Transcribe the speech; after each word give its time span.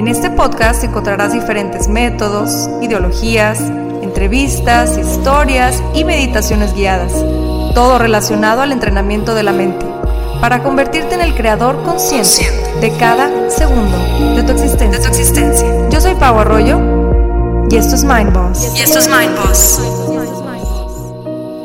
En 0.00 0.08
este 0.08 0.30
podcast 0.30 0.82
encontrarás 0.82 1.34
diferentes 1.34 1.86
métodos, 1.86 2.70
ideologías, 2.80 3.60
entrevistas, 4.00 4.96
historias 4.96 5.82
y 5.92 6.04
meditaciones 6.04 6.72
guiadas, 6.72 7.12
todo 7.74 7.98
relacionado 7.98 8.62
al 8.62 8.72
entrenamiento 8.72 9.34
de 9.34 9.42
la 9.42 9.52
mente, 9.52 9.84
para 10.40 10.62
convertirte 10.62 11.16
en 11.16 11.20
el 11.20 11.34
creador 11.34 11.82
consciente 11.82 12.48
de 12.80 12.96
cada 12.96 13.50
segundo 13.50 13.98
de 14.36 14.42
tu 14.42 14.52
existencia. 14.52 15.68
Yo 15.90 16.00
soy 16.00 16.14
Pau 16.14 16.38
Arroyo 16.38 16.80
y 17.70 17.76
esto 17.76 17.94
es 17.94 18.02
Mind 18.02 18.32
Boss. 18.32 18.72
Y 18.74 18.80
esto 18.80 19.00
es 19.00 19.06
Mind 19.06 19.36
Boss. 19.36 19.82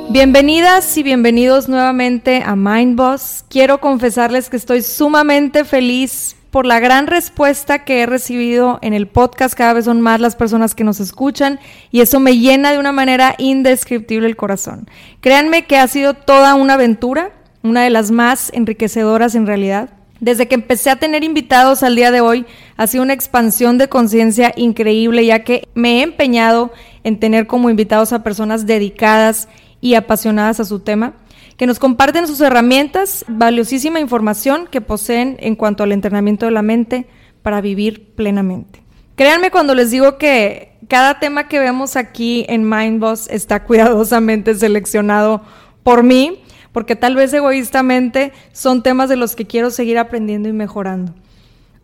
Bienvenidas 0.10 0.98
y 0.98 1.04
bienvenidos 1.04 1.70
nuevamente 1.70 2.44
a 2.46 2.58
Mind 2.58 2.98
Boss. 2.98 3.46
Quiero 3.48 3.80
confesarles 3.80 4.50
que 4.50 4.58
estoy 4.58 4.82
sumamente 4.82 5.64
feliz 5.64 6.35
por 6.56 6.66
la 6.66 6.80
gran 6.80 7.08
respuesta 7.08 7.84
que 7.84 8.00
he 8.00 8.06
recibido 8.06 8.80
en 8.82 8.94
el 8.94 9.08
podcast. 9.08 9.54
Cada 9.56 9.74
vez 9.74 9.84
son 9.84 10.00
más 10.00 10.22
las 10.22 10.38
personas 10.38 10.74
que 10.74 10.86
nos 10.86 11.02
escuchan 11.02 11.60
y 11.92 12.00
eso 12.00 12.22
me 12.22 12.38
llena 12.38 12.72
de 12.72 12.80
una 12.80 12.94
manera 12.94 13.36
indescriptible 13.38 14.26
el 14.26 14.38
corazón. 14.38 14.88
Créanme 15.20 15.66
que 15.66 15.76
ha 15.76 15.86
sido 15.90 16.14
toda 16.14 16.56
una 16.56 16.76
aventura, 16.76 17.34
una 17.62 17.84
de 17.84 17.90
las 17.90 18.10
más 18.10 18.54
enriquecedoras 18.54 19.36
en 19.36 19.48
realidad. 19.48 19.90
Desde 20.22 20.48
que 20.48 20.56
empecé 20.56 20.90
a 20.90 20.96
tener 20.96 21.26
invitados 21.26 21.84
al 21.84 21.98
día 21.98 22.10
de 22.10 22.22
hoy, 22.22 22.46
ha 22.78 22.88
sido 22.88 23.04
una 23.04 23.12
expansión 23.12 23.78
de 23.78 23.90
conciencia 23.90 24.54
increíble, 24.56 25.26
ya 25.26 25.44
que 25.44 25.68
me 25.74 26.00
he 26.00 26.04
empeñado 26.04 26.72
en 27.04 27.20
tener 27.20 27.48
como 27.48 27.70
invitados 27.70 28.14
a 28.14 28.24
personas 28.24 28.66
dedicadas 28.66 29.50
y 29.82 29.96
apasionadas 29.96 30.62
a 30.62 30.64
su 30.64 30.80
tema 30.80 31.16
que 31.58 31.68
nos 31.68 31.80
comparten 31.80 32.28
sus 32.28 32.42
herramientas, 32.42 33.24
valiosísima 33.28 34.00
información 34.00 34.68
que 34.70 34.82
poseen 34.82 35.38
en 35.40 35.56
cuanto 35.56 35.84
al 35.84 35.92
entrenamiento 35.92 36.46
de 36.46 36.52
la 36.52 36.62
mente 36.62 37.08
para 37.42 37.62
vivir 37.62 38.14
plenamente. 38.16 38.84
Créanme 39.16 39.52
cuando 39.52 39.76
les 39.76 39.92
digo 39.92 40.18
que 40.18 40.74
cada 40.90 41.20
tema 41.20 41.48
que 41.48 41.60
vemos 41.60 41.96
aquí 41.96 42.46
en 42.50 42.70
Mindboss 42.70 43.30
está 43.30 43.64
cuidadosamente 43.64 44.54
seleccionado 44.56 45.42
por 45.84 46.04
mí, 46.04 46.42
porque 46.72 46.98
tal 46.98 47.16
vez 47.16 47.32
egoístamente 47.34 48.34
son 48.52 48.84
temas 48.84 49.08
de 49.08 49.16
los 49.16 49.36
que 49.36 49.46
quiero 49.46 49.72
seguir 49.72 49.98
aprendiendo 49.98 50.50
y 50.50 50.54
mejorando. 50.54 51.14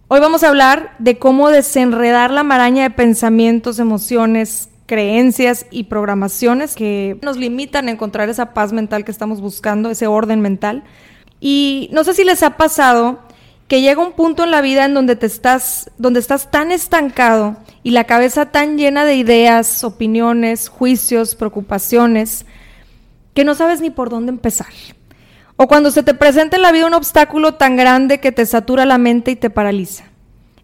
Hoy 0.09 0.19
vamos 0.19 0.43
a 0.43 0.49
hablar 0.49 0.93
de 0.99 1.17
cómo 1.17 1.49
desenredar 1.49 2.31
la 2.31 2.43
maraña 2.43 2.83
de 2.83 2.89
pensamientos, 2.89 3.79
emociones, 3.79 4.70
creencias 4.91 5.67
y 5.71 5.85
programaciones 5.85 6.75
que 6.75 7.17
nos 7.21 7.37
limitan 7.37 7.87
a 7.87 7.91
encontrar 7.91 8.27
esa 8.27 8.53
paz 8.53 8.73
mental 8.73 9.05
que 9.05 9.11
estamos 9.11 9.39
buscando, 9.39 9.89
ese 9.89 10.05
orden 10.05 10.41
mental. 10.41 10.83
Y 11.39 11.87
no 11.93 12.03
sé 12.03 12.13
si 12.13 12.25
les 12.25 12.43
ha 12.43 12.57
pasado 12.57 13.19
que 13.69 13.79
llega 13.79 14.05
un 14.05 14.11
punto 14.11 14.43
en 14.43 14.51
la 14.51 14.59
vida 14.59 14.83
en 14.83 14.93
donde 14.93 15.15
te 15.15 15.27
estás, 15.27 15.89
donde 15.97 16.19
estás 16.19 16.51
tan 16.51 16.73
estancado 16.73 17.55
y 17.83 17.91
la 17.91 18.03
cabeza 18.03 18.47
tan 18.47 18.77
llena 18.77 19.05
de 19.05 19.15
ideas, 19.15 19.85
opiniones, 19.85 20.67
juicios, 20.67 21.35
preocupaciones, 21.35 22.45
que 23.33 23.45
no 23.45 23.55
sabes 23.55 23.79
ni 23.79 23.91
por 23.91 24.09
dónde 24.09 24.33
empezar. 24.33 24.73
O 25.55 25.69
cuando 25.69 25.91
se 25.91 26.03
te 26.03 26.13
presenta 26.13 26.57
en 26.57 26.63
la 26.63 26.73
vida 26.73 26.87
un 26.87 26.95
obstáculo 26.95 27.53
tan 27.53 27.77
grande 27.77 28.19
que 28.19 28.33
te 28.33 28.45
satura 28.45 28.85
la 28.85 28.97
mente 28.97 29.31
y 29.31 29.37
te 29.37 29.49
paraliza. 29.49 30.03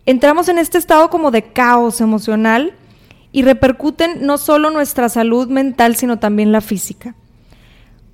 Entramos 0.06 0.50
en 0.50 0.58
este 0.58 0.78
estado 0.78 1.10
como 1.10 1.32
de 1.32 1.44
caos 1.44 2.02
emocional 2.02 2.74
y 3.32 3.44
repercuten 3.44 4.26
no 4.26 4.38
solo 4.38 4.70
nuestra 4.70 5.10
salud 5.10 5.48
mental, 5.48 5.96
sino 5.96 6.20
también 6.20 6.52
la 6.52 6.62
física. 6.62 7.16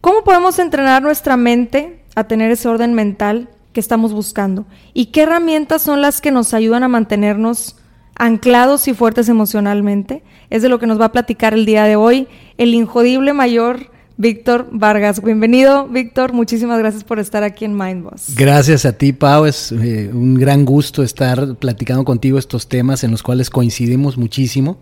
¿Cómo 0.01 0.23
podemos 0.23 0.59
entrenar 0.59 1.01
nuestra 1.01 1.37
mente 1.37 2.03
a 2.15 2.25
tener 2.25 2.51
ese 2.51 2.67
orden 2.67 2.93
mental 2.93 3.49
que 3.71 3.79
estamos 3.79 4.11
buscando? 4.11 4.65
¿Y 4.93 5.07
qué 5.07 5.21
herramientas 5.21 5.81
son 5.81 6.01
las 6.01 6.19
que 6.19 6.31
nos 6.31 6.53
ayudan 6.53 6.83
a 6.83 6.89
mantenernos 6.89 7.77
anclados 8.15 8.87
y 8.87 8.93
fuertes 8.93 9.29
emocionalmente? 9.29 10.23
Es 10.49 10.61
de 10.61 10.69
lo 10.69 10.77
que 10.77 10.87
nos 10.87 10.99
va 10.99 11.05
a 11.05 11.11
platicar 11.11 11.53
el 11.53 11.65
día 11.65 11.85
de 11.85 11.95
hoy 11.95 12.27
el 12.57 12.73
injodible 12.73 13.31
mayor 13.31 13.92
Víctor 14.23 14.69
Vargas. 14.71 15.21
Bienvenido, 15.21 15.85
Víctor. 15.89 16.31
Muchísimas 16.31 16.79
gracias 16.79 17.03
por 17.03 17.19
estar 17.19 17.43
aquí 17.43 17.65
en 17.65 17.77
Mindboss. 17.77 18.33
Gracias 18.37 18.85
a 18.85 18.93
ti, 18.93 19.11
Pau. 19.11 19.45
Es 19.45 19.73
eh, 19.73 20.09
un 20.13 20.35
gran 20.35 20.63
gusto 20.63 21.03
estar 21.03 21.55
platicando 21.55 22.05
contigo 22.05 22.39
estos 22.39 22.69
temas 22.69 23.03
en 23.03 23.11
los 23.11 23.21
cuales 23.21 23.49
coincidimos 23.49 24.17
muchísimo. 24.17 24.79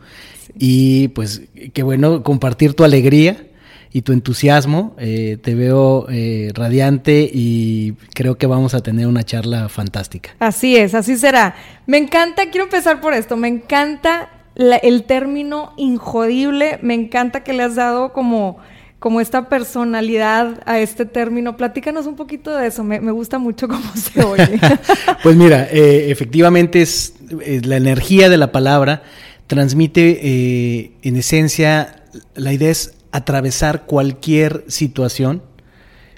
Y 0.60 1.08
pues 1.10 1.42
qué 1.74 1.82
bueno 1.82 2.22
compartir 2.22 2.76
tu 2.76 2.84
alegría 2.84 3.48
y 3.92 4.04
tu 4.04 4.14
entusiasmo. 4.14 4.96
Eh, 5.00 5.40
te 5.42 5.56
veo 5.56 6.06
eh, 6.12 6.52
radiante 6.54 7.28
y 7.34 7.94
creo 8.14 8.38
que 8.38 8.46
vamos 8.46 8.76
a 8.76 8.82
tener 8.82 9.08
una 9.08 9.24
charla 9.24 9.70
fantástica. 9.70 10.36
Así 10.38 10.78
es, 10.78 10.94
así 10.94 11.18
será. 11.18 11.56
Me 11.88 11.98
encanta, 11.98 12.52
quiero 12.52 12.66
empezar 12.66 13.02
por 13.02 13.16
esto, 13.16 13.38
me 13.38 13.48
encanta 13.48 14.30
el 14.54 15.04
término 15.06 15.74
injodible, 15.78 16.78
me 16.84 16.94
encanta 16.94 17.44
que 17.44 17.54
le 17.54 17.64
has 17.64 17.74
dado 17.74 18.14
como 18.14 18.60
como 19.02 19.20
esta 19.20 19.50
personalidad 19.50 20.62
a 20.68 20.80
este 20.80 21.08
término. 21.08 21.58
Platícanos 21.58 22.06
un 22.06 22.16
poquito 22.16 22.56
de 22.56 22.68
eso, 22.68 22.84
me, 22.84 23.00
gusta 23.12 23.40
mucho 23.40 23.68
cómo 23.68 23.92
se 23.96 24.24
oye. 24.24 24.60
pues 25.24 25.36
mira, 25.36 25.68
eh, 25.72 26.12
efectivamente 26.12 26.84
es, 26.84 27.16
eh, 27.42 27.62
la 27.64 27.78
energía 27.78 28.30
de 28.30 28.38
la 28.38 28.52
palabra 28.52 29.02
transmite 29.48 30.20
eh, 30.22 30.92
en 31.02 31.16
esencia, 31.16 32.04
la 32.36 32.54
idea 32.54 32.70
es 32.70 32.94
atravesar 33.12 33.88
cualquier 33.88 34.66
situación 34.68 35.42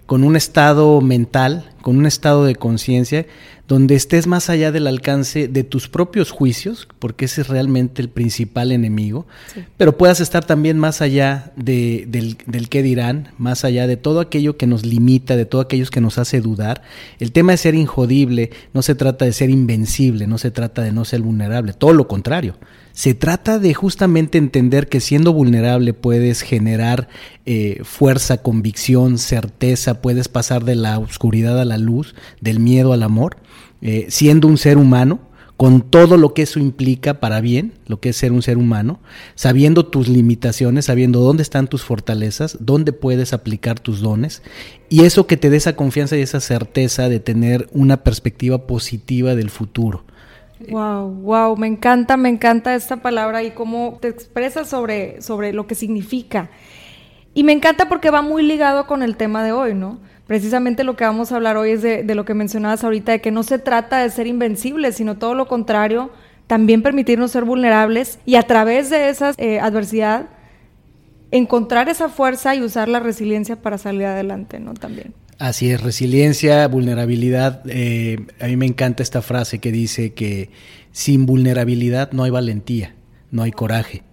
con 0.06 0.24
un 0.24 0.36
estado 0.36 1.02
mental, 1.02 1.72
con 1.82 1.98
un 1.98 2.06
estado 2.06 2.46
de 2.46 2.56
conciencia 2.56 3.26
donde 3.68 3.96
estés 3.96 4.28
más 4.28 4.50
allá 4.50 4.72
del 4.72 4.88
alcance 4.88 5.48
de 5.48 5.64
tus 5.64 5.88
propios 5.88 6.32
juicios, 6.32 6.88
porque 7.00 7.26
ese 7.26 7.42
es 7.42 7.48
realmente 7.48 8.02
el 8.02 8.10
principal 8.10 8.72
enemigo, 8.74 9.26
pero 9.78 9.98
puedas 9.98 10.20
estar 10.20 10.46
también 10.46 10.78
más 10.78 11.02
allá 11.02 11.54
de, 11.56 12.04
del, 12.08 12.38
del 12.46 12.68
qué 12.68 12.84
dirán, 12.84 13.30
más 13.38 13.64
allá 13.64 13.88
de 13.88 13.96
todo 13.96 14.20
aquello 14.20 14.58
que 14.58 14.68
nos 14.68 14.86
limita, 14.86 15.38
de 15.38 15.46
todo 15.46 15.62
aquello 15.62 15.86
que 15.90 16.02
nos 16.02 16.18
hace 16.18 16.42
dudar. 16.42 16.82
El 17.20 17.32
tema 17.32 17.54
de 17.54 17.58
ser 17.58 17.74
injodible 17.74 18.52
no 18.74 18.82
se 18.82 18.96
trata 18.96 19.24
de 19.26 19.34
ser 19.34 19.50
invencible, 19.50 20.28
no 20.28 20.38
se 20.38 20.52
trata 20.52 20.82
de 20.82 20.92
no 20.92 21.06
ser 21.06 21.22
vulnerable, 21.22 21.74
todo 21.74 21.94
lo 21.94 22.08
contrario. 22.08 22.56
Se 22.94 23.16
trata 23.16 23.58
de 23.58 23.74
justamente 23.74 24.38
entender 24.38 24.88
que 24.88 25.00
siendo 25.00 25.34
vulnerable 25.34 25.94
puedes 25.94 26.42
generar 26.42 27.10
eh, 27.46 27.82
fuerza, 27.84 28.38
convicción, 28.38 29.18
certeza, 29.18 30.00
puedes 30.00 30.28
pasar 30.28 30.64
de 30.64 30.76
la 30.76 31.00
oscuridad 31.00 31.60
a 31.60 31.66
la 31.66 31.80
luz, 31.80 32.14
del 32.40 32.60
miedo 32.60 32.94
al 32.94 33.02
amor, 33.02 33.38
eh, 33.82 34.06
siendo 34.10 34.48
un 34.48 34.60
ser 34.60 34.78
humano, 34.78 35.22
con 35.58 35.82
todo 35.82 36.18
lo 36.18 36.34
que 36.34 36.44
eso 36.44 36.60
implica 36.60 37.20
para 37.20 37.42
bien, 37.42 37.74
lo 37.88 38.00
que 38.00 38.10
es 38.10 38.18
ser 38.18 38.32
un 38.32 38.44
ser 38.44 38.58
humano, 38.58 39.00
sabiendo 39.34 39.86
tus 39.86 40.08
limitaciones, 40.08 40.86
sabiendo 40.86 41.20
dónde 41.20 41.44
están 41.44 41.68
tus 41.68 41.84
fortalezas, 41.84 42.58
dónde 42.60 42.94
puedes 42.94 43.34
aplicar 43.34 43.80
tus 43.80 44.02
dones, 44.02 44.44
y 44.90 45.04
eso 45.04 45.26
que 45.26 45.38
te 45.38 45.50
dé 45.50 45.58
esa 45.58 45.76
confianza 45.76 46.16
y 46.16 46.22
esa 46.22 46.42
certeza 46.42 47.10
de 47.10 47.20
tener 47.20 47.68
una 47.72 48.04
perspectiva 48.04 48.68
positiva 48.68 49.36
del 49.36 49.50
futuro. 49.50 50.06
Wow, 50.70 51.10
wow, 51.10 51.58
me 51.58 51.68
encanta, 51.68 52.18
me 52.18 52.30
encanta 52.30 52.76
esta 52.76 52.98
palabra 52.98 53.44
y 53.44 53.52
cómo 53.52 53.98
te 54.02 54.08
expresas 54.08 54.70
sobre, 54.70 55.22
sobre 55.22 55.54
lo 55.54 55.68
que 55.68 55.76
significa. 55.76 56.50
Y 57.34 57.44
me 57.44 57.52
encanta 57.52 57.90
porque 57.90 58.12
va 58.12 58.22
muy 58.22 58.44
ligado 58.44 58.86
con 58.86 59.02
el 59.02 59.18
tema 59.18 59.44
de 59.44 59.52
hoy, 59.52 59.74
¿no? 59.74 60.00
Precisamente 60.28 60.84
lo 60.84 60.96
que 60.96 61.04
vamos 61.04 61.32
a 61.32 61.36
hablar 61.36 61.58
hoy 61.58 61.72
es 61.72 61.82
de, 61.82 62.04
lo 62.16 62.26
que 62.26 62.34
mencionabas 62.34 62.84
ahorita, 62.84 63.12
de 63.12 63.22
que 63.22 63.32
no 63.32 63.44
se 63.44 63.60
trata 63.60 64.00
de 64.00 64.10
ser 64.10 64.28
invencibles, 64.28 64.96
sino 64.96 65.18
todo 65.18 65.34
lo 65.34 65.48
contrario, 65.48 66.12
también 66.48 66.82
permitirnos 66.82 67.32
ser 67.32 67.44
vulnerables 67.44 68.20
y 68.26 68.36
a 68.36 68.44
través 68.44 68.90
de 68.90 69.10
esa 69.10 69.34
eh, 69.38 69.60
adversidad 69.60 70.28
encontrar 71.32 71.90
esa 71.90 72.10
fuerza 72.10 72.54
y 72.56 72.62
usar 72.62 72.88
la 72.88 73.00
resiliencia 73.00 73.56
para 73.60 73.80
salir 73.80 74.06
adelante, 74.06 74.60
¿no? 74.60 74.76
También. 74.76 75.14
Así 75.44 75.70
es, 75.72 75.82
resiliencia, 75.82 76.66
vulnerabilidad. 76.70 77.64
Eh, 77.66 78.28
a 78.40 78.46
mí 78.46 78.56
me 78.56 78.66
encanta 78.66 79.04
esta 79.04 79.22
frase 79.22 79.60
que 79.60 79.74
dice 79.74 80.14
que 80.14 80.52
sin 80.94 81.26
vulnerabilidad 81.26 82.14
no 82.14 82.24
hay 82.24 82.32
valentía, 82.32 82.96
no 83.30 83.44
hay 83.44 83.52
coraje. 83.52 84.04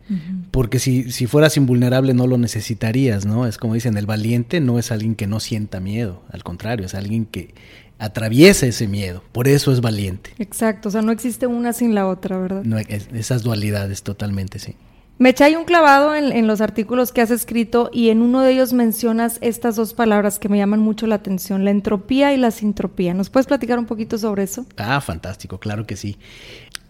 Porque 0.51 0.81
si, 0.81 1.13
si 1.13 1.29
fueras 1.29 1.57
invulnerable 1.57 2.15
no 2.15 2.27
lo 2.27 2.37
necesitarías, 2.37 3.27
¿no? 3.27 3.47
Es 3.47 3.59
como 3.59 3.75
dicen, 3.75 3.97
el 3.97 4.07
valiente 4.07 4.59
no 4.61 4.81
es 4.81 4.91
alguien 4.91 5.15
que 5.15 5.29
no 5.29 5.39
sienta 5.39 5.79
miedo, 5.79 6.25
al 6.33 6.43
contrario, 6.43 6.87
es 6.87 6.97
alguien 6.97 7.27
que 7.27 7.55
atraviesa 8.01 8.67
ese 8.67 8.89
miedo, 8.89 9.23
por 9.31 9.47
eso 9.47 9.73
es 9.73 9.81
valiente. 9.81 10.31
Exacto, 10.41 10.89
o 10.89 10.91
sea, 10.91 11.01
no 11.01 11.13
existe 11.13 11.47
una 11.47 11.73
sin 11.73 11.95
la 11.95 12.09
otra, 12.09 12.39
¿verdad? 12.39 12.65
No, 12.65 12.77
esas 12.77 13.45
dualidades 13.45 14.03
totalmente, 14.03 14.59
sí. 14.59 14.75
Me 15.21 15.29
echáis 15.29 15.55
un 15.55 15.67
clavado 15.67 16.15
en, 16.15 16.47
los 16.47 16.63
artículos 16.63 17.13
que 17.13 17.21
has 17.21 17.31
escrito 17.31 17.91
y 17.93 18.09
en 18.09 18.23
uno 18.23 18.41
de 18.41 18.53
ellos 18.53 18.73
mencionas 18.73 19.37
estas 19.43 19.77
dos 19.77 19.93
palabras 19.93 20.39
que 20.39 20.49
me 20.49 20.57
llaman 20.57 20.81
mucho 20.81 21.07
la 21.07 21.17
atención, 21.17 21.63
la 21.63 21.71
entropía 21.71 22.33
y 22.33 22.39
la 22.39 22.51
sintropía. 22.51 23.13
¿Nos 23.13 23.29
puedes 23.29 23.47
platicar 23.47 23.79
un 23.79 23.85
poquito 23.85 24.17
sobre 24.17 24.45
eso? 24.45 24.65
Ah, 24.79 24.99
fantástico, 25.03 25.61
claro 25.61 25.87
que 25.87 25.97
sí. 25.97 26.17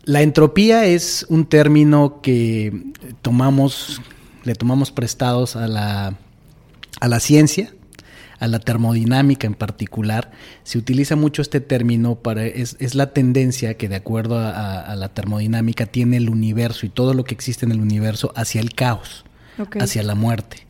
La 0.05 0.23
entropía 0.23 0.85
es 0.85 1.27
un 1.29 1.45
término 1.45 2.21
que 2.23 2.93
tomamos, 3.21 4.01
le 4.45 4.55
tomamos 4.55 4.93
prestados 4.93 5.57
a 5.57 5.67
la, 5.67 6.15
a 7.01 7.09
la 7.09 7.19
ciencia, 7.19 7.75
a 8.41 8.49
la 8.49 8.59
termodinámica 8.59 9.47
en 9.47 9.55
particular, 9.55 10.33
se 10.65 10.79
utiliza 10.79 11.15
mucho 11.15 11.43
este 11.43 11.61
término 11.61 12.17
para, 12.17 12.45
es, 12.47 12.95
la 12.95 13.13
tendencia 13.13 13.77
que 13.77 13.89
de 13.89 13.97
acuerdo 13.97 14.39
a, 14.39 14.95
la 14.97 15.11
termodinámica 15.11 15.87
tiene 15.87 16.17
el 16.17 16.31
universo 16.31 16.87
y 16.87 16.89
todo 16.89 17.15
lo 17.15 17.25
que 17.25 17.35
existe 17.35 17.67
en 17.67 17.73
el 17.73 17.81
universo 17.81 18.33
hacia 18.35 18.61
el 18.61 18.75
caos, 18.75 19.25
hacia 19.79 20.03
la 20.03 20.15
muerte. 20.15 20.67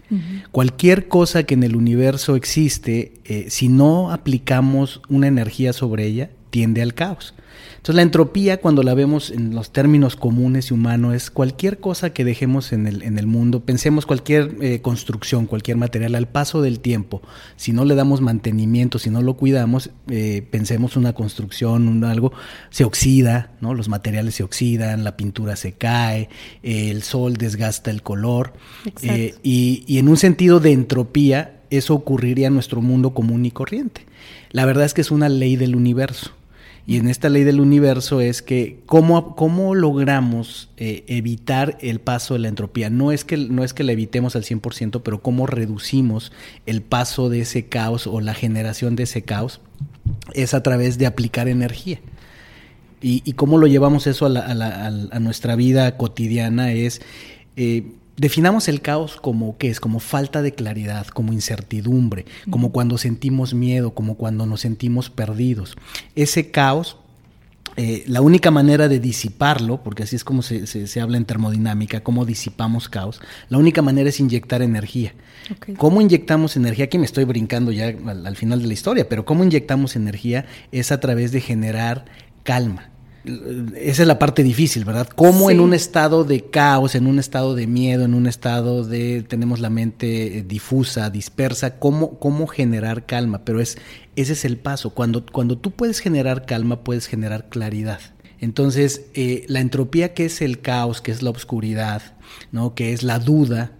Cualquier 0.50 1.06
cosa 1.06 1.44
que 1.44 1.54
en 1.54 1.62
el 1.62 1.76
universo 1.76 2.34
existe, 2.34 3.14
eh, 3.24 3.46
si 3.48 3.68
no 3.68 4.10
aplicamos 4.10 5.00
una 5.08 5.28
energía 5.28 5.72
sobre 5.72 6.04
ella, 6.04 6.30
tiende 6.50 6.82
al 6.82 6.94
caos. 6.94 7.34
Entonces 7.80 7.94
la 7.94 8.02
entropía, 8.02 8.60
cuando 8.60 8.82
la 8.82 8.92
vemos 8.92 9.30
en 9.30 9.54
los 9.54 9.72
términos 9.72 10.14
comunes 10.14 10.70
y 10.70 10.74
humanos, 10.74 11.14
es 11.14 11.30
cualquier 11.30 11.78
cosa 11.78 12.10
que 12.10 12.26
dejemos 12.26 12.74
en 12.74 12.86
el, 12.86 13.02
en 13.02 13.18
el 13.18 13.26
mundo, 13.26 13.60
pensemos 13.60 14.04
cualquier 14.04 14.54
eh, 14.60 14.82
construcción, 14.82 15.46
cualquier 15.46 15.78
material, 15.78 16.14
al 16.14 16.28
paso 16.28 16.60
del 16.60 16.80
tiempo, 16.80 17.22
si 17.56 17.72
no 17.72 17.86
le 17.86 17.94
damos 17.94 18.20
mantenimiento, 18.20 18.98
si 18.98 19.08
no 19.08 19.22
lo 19.22 19.34
cuidamos, 19.34 19.90
eh, 20.08 20.46
pensemos 20.50 20.96
una 20.98 21.14
construcción, 21.14 21.88
un 21.88 22.04
algo, 22.04 22.34
se 22.68 22.84
oxida, 22.84 23.52
¿no? 23.62 23.72
los 23.72 23.88
materiales 23.88 24.34
se 24.34 24.42
oxidan, 24.42 25.02
la 25.02 25.16
pintura 25.16 25.56
se 25.56 25.72
cae, 25.72 26.28
el 26.62 27.02
sol 27.02 27.38
desgasta 27.38 27.90
el 27.90 28.02
color, 28.02 28.52
eh, 29.00 29.34
y, 29.42 29.84
y 29.86 29.98
en 29.98 30.08
un 30.08 30.18
sentido 30.18 30.60
de 30.60 30.72
entropía, 30.72 31.62
eso 31.70 31.94
ocurriría 31.94 32.48
en 32.48 32.54
nuestro 32.54 32.82
mundo 32.82 33.14
común 33.14 33.46
y 33.46 33.50
corriente. 33.52 34.04
La 34.50 34.66
verdad 34.66 34.84
es 34.84 34.92
que 34.92 35.00
es 35.00 35.10
una 35.10 35.30
ley 35.30 35.56
del 35.56 35.76
universo. 35.76 36.32
Y 36.86 36.96
en 36.96 37.08
esta 37.08 37.28
ley 37.28 37.44
del 37.44 37.60
universo 37.60 38.20
es 38.20 38.42
que 38.42 38.80
cómo, 38.86 39.36
cómo 39.36 39.74
logramos 39.74 40.70
eh, 40.76 41.04
evitar 41.06 41.78
el 41.80 42.00
paso 42.00 42.34
de 42.34 42.40
la 42.40 42.48
entropía. 42.48 42.90
No 42.90 43.12
es, 43.12 43.24
que, 43.24 43.36
no 43.36 43.64
es 43.64 43.74
que 43.74 43.84
la 43.84 43.92
evitemos 43.92 44.34
al 44.36 44.44
100%, 44.44 45.02
pero 45.02 45.22
cómo 45.22 45.46
reducimos 45.46 46.32
el 46.66 46.82
paso 46.82 47.28
de 47.28 47.40
ese 47.42 47.66
caos 47.66 48.06
o 48.06 48.20
la 48.20 48.34
generación 48.34 48.96
de 48.96 49.04
ese 49.04 49.22
caos 49.22 49.60
es 50.34 50.54
a 50.54 50.62
través 50.62 50.98
de 50.98 51.06
aplicar 51.06 51.48
energía. 51.48 52.00
Y, 53.02 53.32
cómo 53.32 53.56
lo 53.56 53.66
llevamos 53.66 54.06
eso 54.06 54.26
a, 54.26 55.20
nuestra 55.20 55.56
vida 55.56 55.96
cotidiana 55.96 56.72
es... 56.72 57.00
Eh, 57.56 57.94
Definamos 58.20 58.68
el 58.68 58.82
caos 58.82 59.16
como 59.16 59.56
qué 59.56 59.70
es, 59.70 59.80
como 59.80 59.98
falta 59.98 60.42
de 60.42 60.52
claridad, 60.52 61.06
como 61.06 61.32
incertidumbre, 61.32 62.26
como 62.50 62.70
cuando 62.70 62.98
sentimos 62.98 63.54
miedo, 63.54 63.94
como 63.94 64.16
cuando 64.16 64.44
nos 64.44 64.60
sentimos 64.60 65.08
perdidos. 65.08 65.74
Ese 66.14 66.50
caos 66.50 66.98
eh, 67.76 68.04
la 68.06 68.20
única 68.20 68.50
manera 68.50 68.88
de 68.88 69.00
disiparlo, 69.00 69.82
porque 69.82 70.02
así 70.02 70.16
es 70.16 70.22
como 70.22 70.42
se, 70.42 71.00
habla 71.00 71.16
en 71.16 71.24
termodinámica, 71.24 72.02
cómo 72.02 72.26
disipamos 72.26 72.90
caos, 72.90 73.22
la 73.48 73.56
única 73.56 73.80
manera 73.80 74.10
es 74.10 74.20
inyectar 74.20 74.60
energía. 74.60 75.14
¿Cómo 75.78 76.02
inyectamos 76.02 76.58
energía? 76.58 76.84
Aquí 76.84 76.98
me 76.98 77.06
estoy 77.06 77.24
brincando 77.24 77.72
ya 77.72 77.86
al, 77.86 78.36
final 78.36 78.60
de 78.60 78.66
la 78.66 78.74
historia, 78.74 79.08
pero 79.08 79.24
cómo 79.24 79.44
inyectamos 79.44 79.96
energía 79.96 80.44
es 80.72 80.92
a 80.92 81.00
través 81.00 81.32
de 81.32 81.40
generar 81.40 82.04
calma 82.42 82.90
esa 83.24 84.02
es 84.02 84.08
la 84.08 84.18
parte 84.18 84.42
difícil, 84.42 84.84
¿verdad? 84.84 85.08
Cómo 85.08 85.50
en 85.50 85.60
un 85.60 85.74
estado 85.74 86.24
de 86.24 86.42
caos, 86.42 86.94
en 86.94 87.06
un 87.06 87.18
estado 87.18 87.54
de 87.54 87.66
miedo, 87.66 88.04
en 88.04 88.14
un 88.14 88.26
estado 88.26 88.84
de 88.84 89.22
tenemos 89.22 89.60
la 89.60 89.68
mente 89.68 90.38
eh, 90.38 90.42
difusa, 90.42 91.10
dispersa, 91.10 91.78
cómo, 91.78 92.18
cómo 92.18 92.46
generar 92.46 93.04
calma, 93.04 93.44
pero 93.44 93.60
es 93.60 93.76
ese 94.16 94.32
es 94.32 94.44
el 94.44 94.56
paso. 94.56 94.90
Cuando, 94.90 95.24
cuando 95.26 95.58
tú 95.58 95.70
puedes 95.70 96.00
generar 96.00 96.46
calma, 96.46 96.82
puedes 96.82 97.06
generar 97.06 97.48
claridad. 97.48 98.00
Entonces, 98.38 99.02
eh, 99.14 99.44
la 99.48 99.60
entropía 99.60 100.14
que 100.14 100.24
es 100.24 100.40
el 100.40 100.60
caos, 100.60 101.02
que 101.02 101.12
es 101.12 101.22
la 101.22 101.30
oscuridad, 101.30 102.02
¿no? 102.52 102.74
que 102.74 102.92
es 102.92 103.02
la 103.02 103.18
duda, 103.18 103.72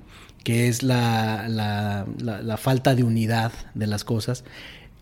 que 0.44 0.68
es 0.68 0.82
la, 0.82 1.48
la, 1.48 2.06
la 2.18 2.56
falta 2.56 2.94
de 2.94 3.04
unidad 3.04 3.52
de 3.74 3.86
las 3.86 4.04
cosas, 4.04 4.44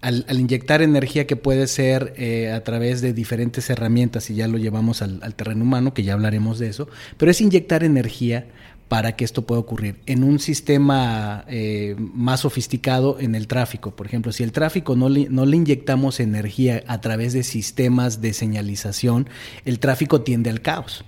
al, 0.00 0.24
inyectar 0.30 0.82
energía 0.82 1.26
que 1.26 1.36
puede 1.36 1.66
ser 1.66 2.14
eh, 2.16 2.52
a 2.52 2.62
través 2.62 3.00
de 3.00 3.12
diferentes 3.12 3.68
herramientas, 3.70 4.30
y 4.30 4.34
ya 4.34 4.48
lo 4.48 4.58
llevamos 4.58 5.02
al, 5.02 5.20
al, 5.22 5.34
terreno 5.34 5.64
humano, 5.64 5.94
que 5.94 6.02
ya 6.02 6.14
hablaremos 6.14 6.58
de 6.58 6.68
eso, 6.68 6.88
pero 7.16 7.30
es 7.30 7.40
inyectar 7.40 7.84
energía 7.84 8.46
para 8.88 9.16
que 9.16 9.24
esto 9.24 9.46
pueda 9.46 9.60
ocurrir. 9.60 9.96
En 10.06 10.24
un 10.24 10.38
sistema 10.38 11.44
eh, 11.46 11.94
más 11.98 12.40
sofisticado 12.40 13.20
en 13.20 13.34
el 13.34 13.46
tráfico, 13.46 13.94
por 13.94 14.06
ejemplo, 14.06 14.32
si 14.32 14.42
el 14.42 14.52
tráfico 14.52 14.96
no 14.96 15.08
le, 15.08 15.28
no 15.28 15.44
le 15.44 15.56
inyectamos 15.56 16.20
energía 16.20 16.82
a 16.86 17.00
través 17.00 17.34
de 17.34 17.42
sistemas 17.42 18.20
de 18.22 18.32
señalización, 18.32 19.28
el 19.64 19.78
tráfico 19.78 20.22
tiende 20.22 20.50
al 20.50 20.62
caos. 20.62 21.04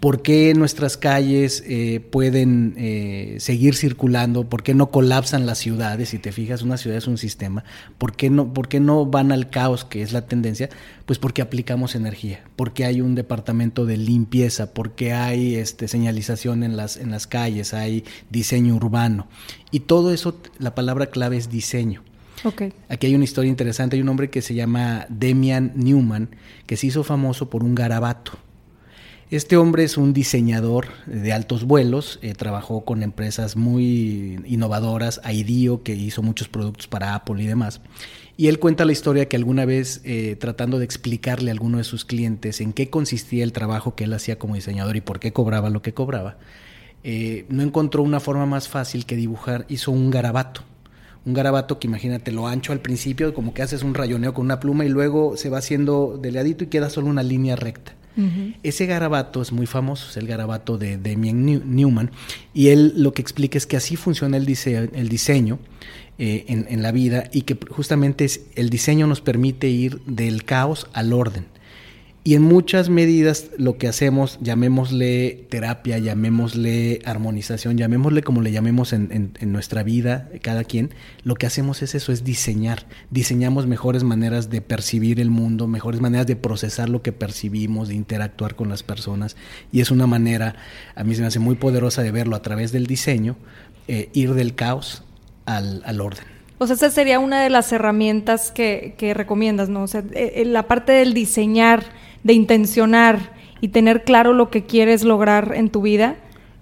¿Por 0.00 0.22
qué 0.22 0.54
nuestras 0.54 0.96
calles 0.96 1.62
eh, 1.66 2.00
pueden 2.00 2.74
eh, 2.78 3.36
seguir 3.38 3.74
circulando? 3.74 4.48
¿Por 4.48 4.62
qué 4.62 4.74
no 4.74 4.90
colapsan 4.90 5.46
las 5.46 5.58
ciudades? 5.58 6.08
Si 6.08 6.18
te 6.18 6.32
fijas, 6.32 6.62
una 6.62 6.78
ciudad 6.78 6.96
es 6.96 7.06
un 7.06 7.18
sistema. 7.18 7.64
¿Por 7.98 8.16
qué 8.16 8.30
no, 8.30 8.52
por 8.54 8.68
qué 8.68 8.80
no 8.80 9.06
van 9.06 9.32
al 9.32 9.50
caos, 9.50 9.84
que 9.84 10.02
es 10.02 10.12
la 10.12 10.26
tendencia? 10.26 10.70
Pues 11.04 11.18
porque 11.18 11.42
aplicamos 11.42 11.94
energía, 11.94 12.42
porque 12.56 12.84
hay 12.84 13.00
un 13.00 13.14
departamento 13.14 13.84
de 13.84 13.96
limpieza, 13.96 14.72
porque 14.72 15.12
hay 15.12 15.56
este, 15.56 15.88
señalización 15.88 16.62
en 16.62 16.76
las, 16.76 16.96
en 16.96 17.10
las 17.10 17.19
calles, 17.26 17.74
hay 17.74 18.04
diseño 18.30 18.74
urbano. 18.74 19.26
Y 19.70 19.80
todo 19.80 20.12
eso, 20.12 20.40
la 20.58 20.74
palabra 20.74 21.06
clave 21.06 21.36
es 21.36 21.50
diseño. 21.50 22.02
Okay. 22.42 22.72
Aquí 22.88 23.06
hay 23.06 23.14
una 23.14 23.24
historia 23.24 23.50
interesante, 23.50 23.96
hay 23.96 24.02
un 24.02 24.08
hombre 24.08 24.30
que 24.30 24.40
se 24.40 24.54
llama 24.54 25.06
Demian 25.08 25.72
Newman, 25.74 26.30
que 26.66 26.76
se 26.76 26.86
hizo 26.86 27.04
famoso 27.04 27.50
por 27.50 27.62
un 27.62 27.74
garabato. 27.74 28.32
Este 29.30 29.56
hombre 29.56 29.84
es 29.84 29.96
un 29.96 30.12
diseñador 30.12 30.88
de 31.06 31.32
altos 31.32 31.62
vuelos, 31.62 32.18
eh, 32.20 32.34
trabajó 32.34 32.84
con 32.84 33.04
empresas 33.04 33.54
muy 33.54 34.40
innovadoras, 34.44 35.20
IDEO, 35.24 35.84
que 35.84 35.94
hizo 35.94 36.20
muchos 36.20 36.48
productos 36.48 36.88
para 36.88 37.14
Apple 37.14 37.40
y 37.40 37.46
demás. 37.46 37.80
Y 38.36 38.48
él 38.48 38.58
cuenta 38.58 38.84
la 38.84 38.90
historia 38.90 39.28
que 39.28 39.36
alguna 39.36 39.66
vez, 39.66 40.00
eh, 40.02 40.34
tratando 40.40 40.80
de 40.80 40.84
explicarle 40.84 41.50
a 41.50 41.52
alguno 41.52 41.78
de 41.78 41.84
sus 41.84 42.04
clientes 42.04 42.60
en 42.60 42.72
qué 42.72 42.90
consistía 42.90 43.44
el 43.44 43.52
trabajo 43.52 43.94
que 43.94 44.04
él 44.04 44.14
hacía 44.14 44.36
como 44.36 44.56
diseñador 44.56 44.96
y 44.96 45.00
por 45.00 45.20
qué 45.20 45.32
cobraba 45.32 45.70
lo 45.70 45.80
que 45.80 45.94
cobraba, 45.94 46.38
eh, 47.02 47.46
no 47.48 47.62
encontró 47.62 48.02
una 48.02 48.20
forma 48.20 48.46
más 48.46 48.68
fácil 48.68 49.06
que 49.06 49.16
dibujar, 49.16 49.66
hizo 49.68 49.90
un 49.90 50.10
garabato. 50.10 50.62
Un 51.24 51.34
garabato 51.34 51.78
que 51.78 51.86
imagínate 51.86 52.32
lo 52.32 52.46
ancho 52.46 52.72
al 52.72 52.80
principio, 52.80 53.34
como 53.34 53.52
que 53.52 53.62
haces 53.62 53.82
un 53.82 53.94
rayoneo 53.94 54.32
con 54.32 54.46
una 54.46 54.58
pluma 54.58 54.84
y 54.84 54.88
luego 54.88 55.36
se 55.36 55.50
va 55.50 55.58
haciendo 55.58 56.18
delgadito 56.20 56.64
y 56.64 56.68
queda 56.68 56.88
solo 56.88 57.08
una 57.08 57.22
línea 57.22 57.56
recta. 57.56 57.94
Ese 58.62 58.84
garabato 58.84 59.40
es 59.40 59.50
muy 59.50 59.66
famoso, 59.66 60.10
es 60.10 60.16
el 60.18 60.26
garabato 60.26 60.76
de 60.76 60.98
Damien 60.98 61.74
Newman, 61.74 62.10
y 62.52 62.68
él 62.68 62.92
lo 62.96 63.14
que 63.14 63.22
explica 63.22 63.56
es 63.56 63.66
que 63.66 63.78
así 63.78 63.96
funciona 63.96 64.36
el, 64.36 64.46
el 64.46 65.08
diseño 65.08 65.58
eh, 66.18 66.44
en, 66.48 66.66
en, 66.68 66.82
la 66.82 66.92
vida 66.92 67.30
y 67.32 67.42
que 67.42 67.56
justamente 67.70 68.26
es, 68.26 68.42
el 68.56 68.68
diseño 68.68 69.06
nos 69.06 69.22
permite 69.22 69.68
ir 69.68 70.02
del 70.04 70.44
caos 70.44 70.86
al 70.92 71.14
orden. 71.14 71.46
Y 72.22 72.34
en 72.34 72.42
muchas 72.42 72.90
medidas 72.90 73.46
lo 73.56 73.78
que 73.78 73.88
hacemos, 73.88 74.38
llamémosle 74.42 75.46
terapia, 75.48 75.96
llamémosle 75.96 77.00
armonización, 77.06 77.78
llamémosle 77.78 78.22
como 78.22 78.42
le 78.42 78.52
llamemos 78.52 78.92
en, 78.92 79.32
nuestra 79.40 79.82
vida, 79.82 80.28
cada 80.42 80.64
quien, 80.64 80.90
lo 81.24 81.36
que 81.36 81.46
hacemos 81.46 81.80
es 81.80 81.94
eso, 81.94 82.12
es 82.12 82.22
diseñar. 82.22 82.84
Diseñamos 83.10 83.66
mejores 83.66 84.04
maneras 84.04 84.50
de 84.50 84.60
percibir 84.60 85.18
el 85.18 85.30
mundo, 85.30 85.66
mejores 85.66 86.02
maneras 86.02 86.26
de 86.26 86.36
procesar 86.36 86.90
lo 86.90 87.00
que 87.00 87.12
percibimos, 87.12 87.88
de 87.88 87.94
interactuar 87.94 88.54
con 88.54 88.68
las 88.68 88.82
personas. 88.82 89.34
Y 89.72 89.80
es 89.80 89.90
una 89.90 90.06
manera, 90.06 90.56
a 90.96 91.04
mí 91.04 91.14
se 91.14 91.22
me 91.22 91.28
hace 91.28 91.38
muy 91.38 91.54
poderosa 91.54 92.02
de 92.02 92.10
verlo 92.10 92.36
a 92.36 92.42
través 92.42 92.70
del 92.70 92.86
diseño, 92.86 93.36
eh, 93.88 94.10
ir 94.12 94.34
del 94.34 94.54
caos 94.54 95.04
al, 95.46 95.82
al 95.86 96.02
orden. 96.02 96.24
O 96.58 96.66
sea, 96.66 96.76
esa 96.76 96.90
sería 96.90 97.18
una 97.18 97.42
de 97.42 97.48
las 97.48 97.72
herramientas 97.72 98.50
que, 98.50 98.94
recomiendas, 99.16 99.70
¿no? 99.70 99.84
O 99.84 99.86
sea, 99.86 100.04
eh, 100.12 100.42
la 100.44 100.68
parte 100.68 100.92
del 100.92 101.14
diseñar 101.14 101.84
de 102.22 102.32
intencionar 102.32 103.34
y 103.60 103.68
tener 103.68 104.04
claro 104.04 104.32
lo 104.32 104.50
que 104.50 104.64
quieres 104.64 105.04
lograr 105.04 105.52
en 105.54 105.70
tu 105.70 105.82
vida, 105.82 106.16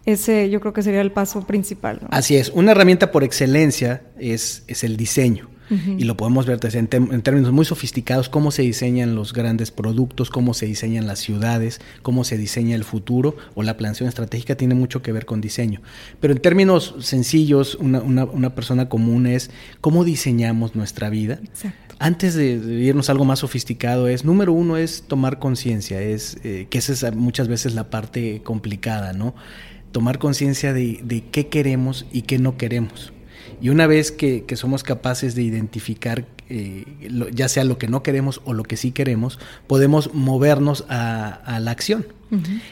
ese 0.04 0.50
yo 0.50 0.60
creo 0.60 0.72
que 0.72 0.82
sería 0.82 1.00
el 1.00 1.12
paso 1.12 1.46
principal. 1.46 2.00
Así 2.10 2.36
es, 2.36 2.50
una 2.50 2.72
herramienta 2.72 3.12
por 3.12 3.24
excelencia 3.24 4.02
es, 4.18 4.64
es 4.66 4.84
el 4.84 4.96
diseño. 4.96 5.48
Y 5.70 6.04
lo 6.04 6.16
podemos 6.16 6.46
ver 6.46 6.58
en, 6.62 6.88
en, 6.90 7.20
términos 7.20 7.52
muy 7.52 7.66
sofisticados, 7.66 8.30
cómo 8.30 8.50
se 8.50 8.62
diseñan 8.62 9.14
los 9.14 9.34
grandes 9.34 9.70
productos, 9.70 10.30
cómo 10.30 10.54
se 10.54 10.64
diseñan 10.64 11.06
las 11.06 11.18
ciudades, 11.18 11.82
cómo 12.00 12.24
se 12.24 12.38
diseña 12.38 12.74
el 12.74 12.84
futuro 12.84 13.36
o 13.54 13.62
la 13.62 13.76
planeación 13.76 14.08
estratégica 14.08 14.54
tiene 14.54 14.74
mucho 14.74 15.02
que 15.02 15.12
ver 15.12 15.26
con 15.26 15.42
diseño. 15.42 15.82
Pero 16.20 16.32
en 16.32 16.40
términos 16.40 16.94
sencillos, 17.00 17.74
una, 17.74 18.00
una, 18.00 18.24
una 18.24 18.54
persona 18.54 18.88
común 18.88 19.26
es 19.26 19.50
cómo 19.82 20.04
diseñamos 20.04 20.74
nuestra 20.74 21.10
vida. 21.10 21.34
Exacto 21.34 21.87
Antes 21.98 22.34
de, 22.34 22.52
irnos 22.52 23.08
a 23.08 23.12
algo 23.12 23.24
más 23.24 23.40
sofisticado, 23.40 24.08
es, 24.08 24.24
número 24.24 24.52
uno 24.52 24.76
es 24.76 25.04
tomar 25.08 25.38
conciencia, 25.38 26.00
es 26.00 26.38
eh, 26.44 26.66
que 26.70 26.78
esa 26.78 26.92
es 26.92 27.14
muchas 27.14 27.48
veces 27.48 27.74
la 27.74 27.90
parte 27.90 28.42
complicada, 28.42 29.12
¿no? 29.12 29.34
Tomar 29.92 30.18
conciencia 30.18 30.72
de, 30.72 31.00
de 31.02 31.24
qué 31.30 31.48
queremos 31.48 32.06
y 32.12 32.22
qué 32.22 32.38
no 32.38 32.56
queremos. 32.56 33.12
Y 33.60 33.70
una 33.70 33.86
vez 33.86 34.12
que, 34.12 34.44
somos 34.54 34.82
capaces 34.82 35.34
de 35.34 35.42
identificar 35.42 36.26
eh, 36.48 36.84
ya 37.32 37.48
sea 37.48 37.64
lo 37.64 37.76
que 37.76 37.88
no 37.88 38.02
queremos 38.02 38.40
o 38.44 38.54
lo 38.54 38.62
que 38.62 38.76
sí 38.76 38.92
queremos, 38.92 39.38
podemos 39.66 40.14
movernos 40.14 40.84
a, 40.88 41.58
la 41.60 41.70
acción. 41.70 42.06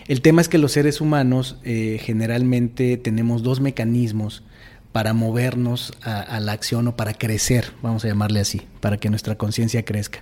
El 0.07 0.21
tema 0.21 0.43
es 0.43 0.49
que 0.49 0.59
los 0.59 0.73
seres 0.73 1.01
humanos 1.01 1.57
eh, 1.65 1.99
generalmente 2.03 2.99
tenemos 2.99 3.43
dos 3.43 3.61
mecanismos 3.61 4.43
para 4.97 5.13
movernos 5.13 5.93
a, 6.01 6.41
la 6.41 6.53
acción 6.53 6.89
o 6.89 6.97
para 6.97 7.13
crecer, 7.13 7.71
vamos 7.83 8.03
a 8.07 8.09
llamarle 8.09 8.41
así, 8.41 8.63
para 8.81 8.97
que 8.97 9.11
nuestra 9.11 9.35
conciencia 9.35 9.85
crezca. 9.85 10.21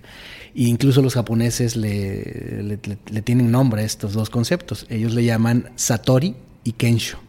E 0.53 0.65
incluso 0.65 1.01
los 1.01 1.15
japoneses 1.15 1.77
le, 1.77 2.81
le, 2.83 3.23
tienen 3.23 3.53
nombre 3.53 3.83
a 3.83 3.85
estos 3.85 4.15
dos 4.15 4.31
conceptos. 4.31 4.85
Ellos 4.91 5.15
le 5.15 5.23
llaman 5.23 5.71
Satori 5.77 6.35
y 6.65 6.73
Kensho. 6.73 7.21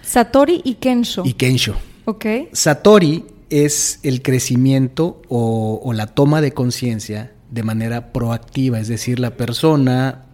Satori 0.00 0.60
y 0.62 0.74
Kensho. 0.74 1.24
Y 1.26 1.32
Kensho. 1.32 1.74
Okay. 2.04 2.50
Satori 2.52 3.24
es 3.50 3.98
el 4.04 4.22
crecimiento 4.22 5.20
o, 5.28 5.92
la 5.92 6.06
toma 6.06 6.40
de 6.40 6.52
conciencia 6.52 7.32
de 7.50 7.64
manera 7.64 8.12
proactiva, 8.12 8.78
es 8.78 8.86
decir, 8.86 9.18
la 9.18 9.36
persona 9.36 10.26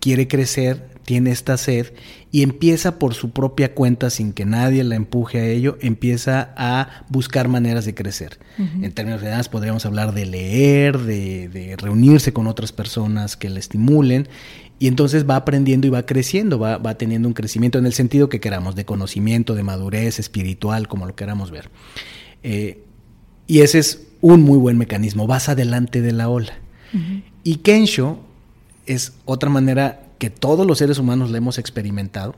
quiere 0.00 0.28
crecer, 0.28 0.86
tiene 1.04 1.30
esta 1.30 1.56
sed 1.56 1.92
y 2.32 2.42
empieza 2.42 2.98
por 2.98 3.14
su 3.14 3.30
propia 3.30 3.74
cuenta, 3.74 4.10
sin 4.10 4.32
que 4.32 4.44
nadie 4.44 4.82
la 4.84 4.96
empuje 4.96 5.38
a 5.38 5.46
ello, 5.46 5.76
empieza 5.80 6.52
a 6.56 7.04
buscar 7.08 7.48
maneras 7.48 7.84
de 7.84 7.94
crecer. 7.94 8.38
En 8.58 8.92
términos 8.92 9.20
generales 9.20 9.48
podríamos 9.48 9.86
hablar 9.86 10.14
de 10.14 10.26
leer, 10.26 10.98
de, 10.98 11.48
de, 11.48 11.76
reunirse 11.76 12.32
con 12.32 12.46
otras 12.46 12.72
personas 12.72 13.36
que 13.36 13.50
le 13.50 13.60
estimulen 13.60 14.28
y 14.78 14.88
entonces 14.88 15.28
va 15.28 15.36
aprendiendo 15.36 15.86
y 15.86 15.90
va 15.90 16.06
creciendo, 16.06 16.58
va, 16.58 16.78
va, 16.78 16.96
teniendo 16.96 17.28
un 17.28 17.34
crecimiento 17.34 17.78
en 17.78 17.86
el 17.86 17.92
sentido 17.92 18.28
que 18.28 18.40
queramos, 18.40 18.74
de 18.74 18.84
conocimiento, 18.84 19.54
de 19.54 19.62
madurez 19.62 20.18
espiritual, 20.18 20.88
como 20.88 21.06
lo 21.06 21.14
queramos 21.14 21.50
ver. 21.50 21.70
Eh, 22.42 22.82
y 23.46 23.60
ese 23.60 23.78
es 23.78 24.06
un 24.20 24.42
muy 24.42 24.58
buen 24.58 24.78
mecanismo, 24.78 25.26
vas 25.26 25.48
adelante 25.48 26.00
de 26.00 26.12
la 26.12 26.28
ola. 26.28 26.54
Y 27.42 27.56
Kensho 27.56 28.20
es 28.86 29.14
otra 29.24 29.50
manera 29.50 30.03
que 30.24 30.30
todos 30.30 30.66
los 30.66 30.78
seres 30.78 30.98
humanos 30.98 31.30
le 31.30 31.36
hemos 31.36 31.58
experimentado, 31.58 32.34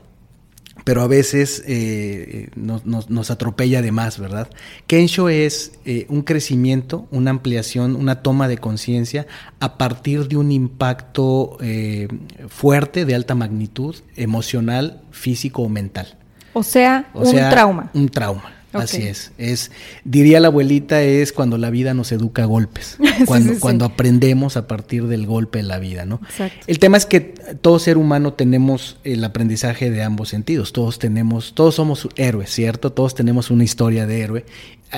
pero 0.83 1.03
a 1.03 1.07
veces 1.07 1.63
eh, 1.67 2.49
nos, 2.57 3.31
atropella 3.31 3.81
de 3.81 3.93
más, 3.93 4.19
¿verdad? 4.19 4.49
Kensho 4.87 5.29
es 5.29 5.71
eh, 5.85 6.05
un 6.09 6.23
crecimiento, 6.23 7.07
una 7.11 7.31
ampliación, 7.31 7.95
una 7.95 8.21
toma 8.23 8.49
de 8.49 8.57
conciencia 8.57 9.25
a 9.61 9.77
partir 9.77 10.27
de 10.27 10.35
un 10.35 10.51
impacto 10.51 11.57
eh, 11.61 12.09
fuerte, 12.49 13.05
de 13.05 13.15
alta 13.15 13.35
magnitud, 13.35 13.95
emocional, 14.17 14.99
físico 15.11 15.61
o 15.61 15.69
mental. 15.69 16.17
O 16.51 16.63
sea, 16.63 17.09
un 17.13 17.35
trauma. 17.35 17.89
Un 17.93 18.09
trauma. 18.09 18.51
Así 18.83 19.03
es. 19.03 19.31
Es, 19.37 19.71
diría 20.03 20.39
la 20.39 20.47
abuelita, 20.47 21.01
es 21.01 21.33
cuando 21.33 21.57
la 21.57 21.69
vida 21.69 21.93
nos 21.93 22.11
educa 22.11 22.43
a 22.43 22.45
golpes. 22.45 22.97
Cuando, 23.25 23.59
cuando 23.59 23.85
aprendemos 23.85 24.57
a 24.57 24.67
partir 24.67 25.07
del 25.07 25.25
golpe 25.25 25.57
de 25.57 25.63
la 25.63 25.79
vida, 25.79 26.05
¿no? 26.05 26.21
El 26.67 26.77
tema 26.77 26.97
es 26.97 27.07
que 27.07 27.19
todo 27.61 27.79
ser 27.79 27.97
humano 27.97 28.33
tenemos 28.33 28.97
el 29.03 29.23
aprendizaje 29.23 29.89
de 29.89 30.03
ambos 30.03 30.29
sentidos. 30.29 30.71
Todos 30.71 30.99
tenemos, 30.99 31.53
todos 31.55 31.75
somos 31.75 32.07
héroes, 32.15 32.51
¿cierto? 32.51 32.91
Todos 32.91 33.15
tenemos 33.15 33.49
una 33.49 33.63
historia 33.63 34.05
de 34.05 34.21
héroe. 34.21 34.45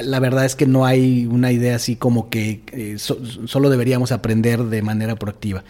La 0.04 0.20
verdad 0.20 0.46
es 0.46 0.56
que 0.56 0.66
no 0.66 0.86
hay 0.86 1.28
una 1.28 1.52
idea 1.52 1.76
así 1.76 1.96
como 1.96 2.30
que 2.30 2.62
eh, 2.74 2.98
solo 2.98 3.70
deberíamos 3.70 4.12
aprender 4.12 4.66
de 4.66 4.82
manera 4.82 5.16
proactiva. 5.16 5.64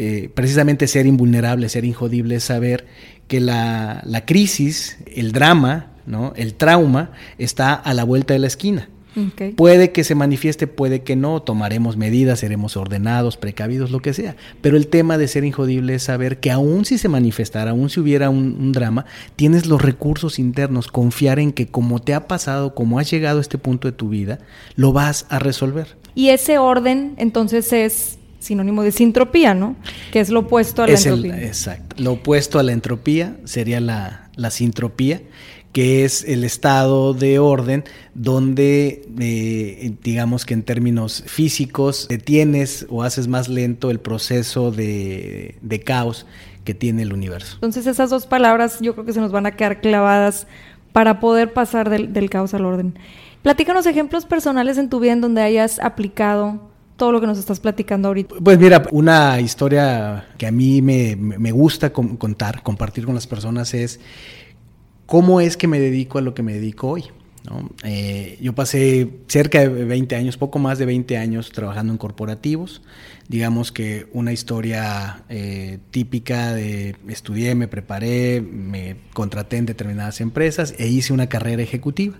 Eh, 0.00 0.30
precisamente 0.32 0.86
ser 0.86 1.06
invulnerable, 1.06 1.68
ser 1.68 1.84
injodible, 1.84 2.36
es 2.36 2.44
saber 2.44 2.86
que 3.26 3.40
la, 3.40 4.00
la 4.04 4.24
crisis, 4.24 4.96
el 5.12 5.32
drama, 5.32 5.92
¿no? 6.08 6.32
El 6.36 6.54
trauma 6.54 7.12
está 7.38 7.74
a 7.74 7.94
la 7.94 8.04
vuelta 8.04 8.34
de 8.34 8.40
la 8.40 8.46
esquina. 8.46 8.88
Puede 9.56 9.90
que 9.90 10.04
se 10.04 10.14
manifieste, 10.14 10.66
puede 10.66 11.02
que 11.02 11.16
no, 11.16 11.42
tomaremos 11.42 11.96
medidas, 11.96 12.40
seremos 12.40 12.76
ordenados, 12.76 13.36
precavidos, 13.36 13.90
lo 13.90 14.00
que 14.00 14.14
sea. 14.14 14.36
Pero 14.60 14.76
el 14.76 14.88
tema 14.88 15.18
de 15.18 15.28
ser 15.28 15.44
injodible 15.44 15.94
es 15.94 16.04
saber 16.04 16.38
que 16.38 16.50
aún 16.50 16.84
si 16.84 16.98
se 16.98 17.08
manifestara, 17.08 17.72
aún 17.72 17.90
si 17.90 18.00
hubiera 18.00 18.30
un, 18.30 18.72
drama, 18.72 19.06
tienes 19.36 19.66
los 19.66 19.82
recursos 19.82 20.38
internos, 20.38 20.88
confiar 20.88 21.38
en 21.38 21.52
que 21.52 21.66
como 21.66 22.00
te 22.00 22.14
ha 22.14 22.28
pasado, 22.28 22.74
como 22.74 22.98
has 22.98 23.10
llegado 23.10 23.38
a 23.38 23.40
este 23.40 23.58
punto 23.58 23.88
de 23.88 23.92
tu 23.92 24.08
vida, 24.08 24.38
lo 24.76 24.92
vas 24.92 25.26
a 25.30 25.38
resolver. 25.38 25.96
Y 26.14 26.28
ese 26.30 26.58
orden 26.58 27.14
entonces 27.16 27.72
es 27.72 28.18
sinónimo 28.38 28.82
de 28.82 28.92
sintropía, 28.92 29.54
¿no? 29.54 29.76
Que 30.12 30.20
es 30.20 30.30
lo 30.30 30.40
opuesto 30.40 30.82
a 30.82 30.86
la 30.86 30.94
entropía. 30.94 31.42
exacto. 31.42 31.96
Lo 31.98 32.12
opuesto 32.12 32.58
a 32.58 32.62
la 32.62 32.72
entropía 32.72 33.36
sería 33.44 33.80
la, 33.80 34.30
la 34.36 34.50
sintropía 34.50 35.22
que 35.78 36.04
es 36.04 36.24
el 36.24 36.42
estado 36.42 37.14
de 37.14 37.38
orden 37.38 37.84
donde, 38.12 39.08
eh, 39.20 39.94
digamos 40.02 40.44
que 40.44 40.54
en 40.54 40.64
términos 40.64 41.22
físicos, 41.28 42.08
detienes 42.08 42.84
o 42.90 43.04
haces 43.04 43.28
más 43.28 43.48
lento 43.48 43.92
el 43.92 44.00
proceso 44.00 44.72
de, 44.72 45.56
caos 45.86 46.26
que 46.64 46.74
tiene 46.74 47.02
el 47.02 47.12
universo. 47.12 47.54
Entonces 47.54 47.86
esas 47.86 48.10
dos 48.10 48.26
palabras 48.26 48.80
yo 48.80 48.94
creo 48.94 49.06
que 49.06 49.12
se 49.12 49.20
nos 49.20 49.30
van 49.30 49.46
a 49.46 49.52
quedar 49.52 49.80
clavadas 49.80 50.48
para 50.92 51.20
poder 51.20 51.52
pasar 51.52 51.90
del, 51.90 52.12
del 52.12 52.28
caos 52.28 52.54
al 52.54 52.64
orden. 52.64 52.98
Platícanos 53.42 53.86
ejemplos 53.86 54.24
personales 54.24 54.78
en 54.78 54.88
tu 54.88 54.98
vida 54.98 55.12
en 55.12 55.20
donde 55.20 55.42
hayas 55.42 55.78
aplicado 55.78 56.60
todo 56.96 57.12
lo 57.12 57.20
que 57.20 57.28
nos 57.28 57.38
estás 57.38 57.60
platicando 57.60 58.08
ahorita? 58.08 58.34
Pues 58.42 58.58
mira, 58.58 58.82
una 58.90 59.40
historia 59.40 60.26
que 60.36 60.48
a 60.48 60.50
mí 60.50 60.82
me, 60.82 61.14
me 61.14 61.52
gusta 61.52 61.90
contar, 61.92 62.64
compartir 62.64 63.06
con 63.06 63.14
las 63.14 63.28
personas 63.28 63.72
es 63.72 64.00
¿Cómo 65.08 65.40
es 65.40 65.56
que 65.56 65.66
me 65.68 65.80
dedico 65.80 66.18
a 66.18 66.20
lo 66.20 66.34
que 66.34 66.42
me 66.42 66.52
dedico 66.52 66.86
hoy? 66.88 67.04
Eh, 67.82 68.36
yo 68.42 68.54
pasé 68.54 69.08
cerca 69.26 69.66
de 69.66 69.86
20 69.86 70.14
años, 70.14 70.36
poco 70.36 70.58
más 70.58 70.78
de 70.78 70.84
20 70.84 71.16
años 71.16 71.50
trabajando 71.50 71.94
en 71.94 71.96
corporativos. 71.96 72.82
Digamos 73.26 73.72
que 73.72 74.06
una 74.12 74.34
historia 74.34 75.22
eh, 75.30 75.78
típica 75.92 76.52
de 76.52 76.94
estudié, 77.08 77.54
me 77.54 77.68
preparé, 77.68 78.42
me 78.42 78.96
contraté 79.14 79.56
en 79.56 79.64
determinadas 79.64 80.20
empresas 80.20 80.74
e 80.76 80.88
hice 80.88 81.14
una 81.14 81.26
carrera 81.26 81.62
ejecutiva. 81.62 82.18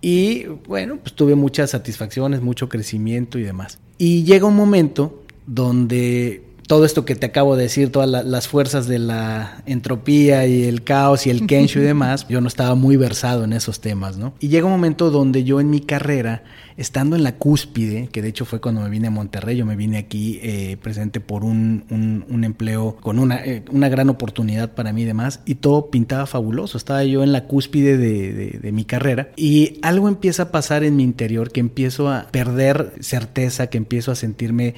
Y 0.00 0.46
bueno, 0.66 0.96
pues 0.96 1.12
tuve 1.12 1.34
muchas 1.34 1.72
satisfacciones, 1.72 2.40
mucho 2.40 2.70
crecimiento 2.70 3.38
y 3.38 3.42
demás. 3.42 3.80
Y 3.98 4.24
llega 4.24 4.46
un 4.46 4.56
momento 4.56 5.24
donde 5.46 6.47
todo 6.68 6.84
esto 6.84 7.06
que 7.06 7.16
te 7.16 7.26
acabo 7.26 7.56
de 7.56 7.62
decir, 7.64 7.90
todas 7.90 8.26
las 8.26 8.46
fuerzas 8.46 8.86
de 8.86 8.98
la 8.98 9.62
entropía 9.64 10.46
y 10.46 10.64
el 10.64 10.84
caos 10.84 11.26
y 11.26 11.30
el 11.30 11.46
kensho 11.46 11.80
y 11.80 11.82
demás, 11.94 12.26
yo 12.28 12.42
no 12.42 12.46
estaba 12.46 12.74
muy 12.74 12.96
versado 12.96 13.42
en 13.44 13.54
esos 13.54 13.80
temas, 13.80 14.18
¿no? 14.18 14.34
Y 14.38 14.48
llega 14.48 14.66
un 14.66 14.72
momento 14.72 15.10
donde 15.10 15.44
yo 15.44 15.60
en 15.60 15.70
mi 15.70 15.80
carrera 15.80 16.44
estando 16.78 17.16
en 17.16 17.24
la 17.24 17.34
cúspide, 17.34 18.08
que 18.12 18.22
de 18.22 18.28
hecho 18.28 18.44
fue 18.44 18.60
cuando 18.60 18.80
me 18.80 18.88
vine 18.88 19.08
a 19.08 19.10
Monterrey, 19.10 19.56
yo 19.56 19.66
me 19.66 19.74
vine 19.74 19.98
aquí 19.98 20.38
eh, 20.42 20.76
presente 20.80 21.18
por 21.18 21.42
un, 21.42 21.84
un, 21.90 22.44
empleo 22.44 22.96
con 23.00 23.18
una, 23.18 23.44
eh, 23.44 23.64
una, 23.72 23.88
gran 23.88 24.08
oportunidad 24.08 24.74
para 24.74 24.92
mí 24.92 25.02
y 25.02 25.04
demás, 25.04 25.40
y 25.44 25.56
todo 25.56 25.90
pintaba 25.90 26.26
fabuloso. 26.26 26.78
Estaba 26.78 27.02
yo 27.02 27.24
en 27.24 27.32
la 27.32 27.46
cúspide 27.46 27.98
de, 27.98 28.60
de, 28.62 28.72
mi 28.72 28.84
carrera 28.84 29.30
y 29.34 29.80
algo 29.82 30.06
empieza 30.06 30.44
a 30.44 30.50
pasar 30.52 30.84
en 30.84 30.94
mi 30.94 31.02
interior 31.02 31.50
que 31.50 31.58
empiezo 31.58 32.10
a 32.12 32.28
perder 32.30 32.92
certeza, 33.00 33.66
que 33.66 33.78
empiezo 33.78 34.12
a 34.12 34.14
sentirme 34.14 34.74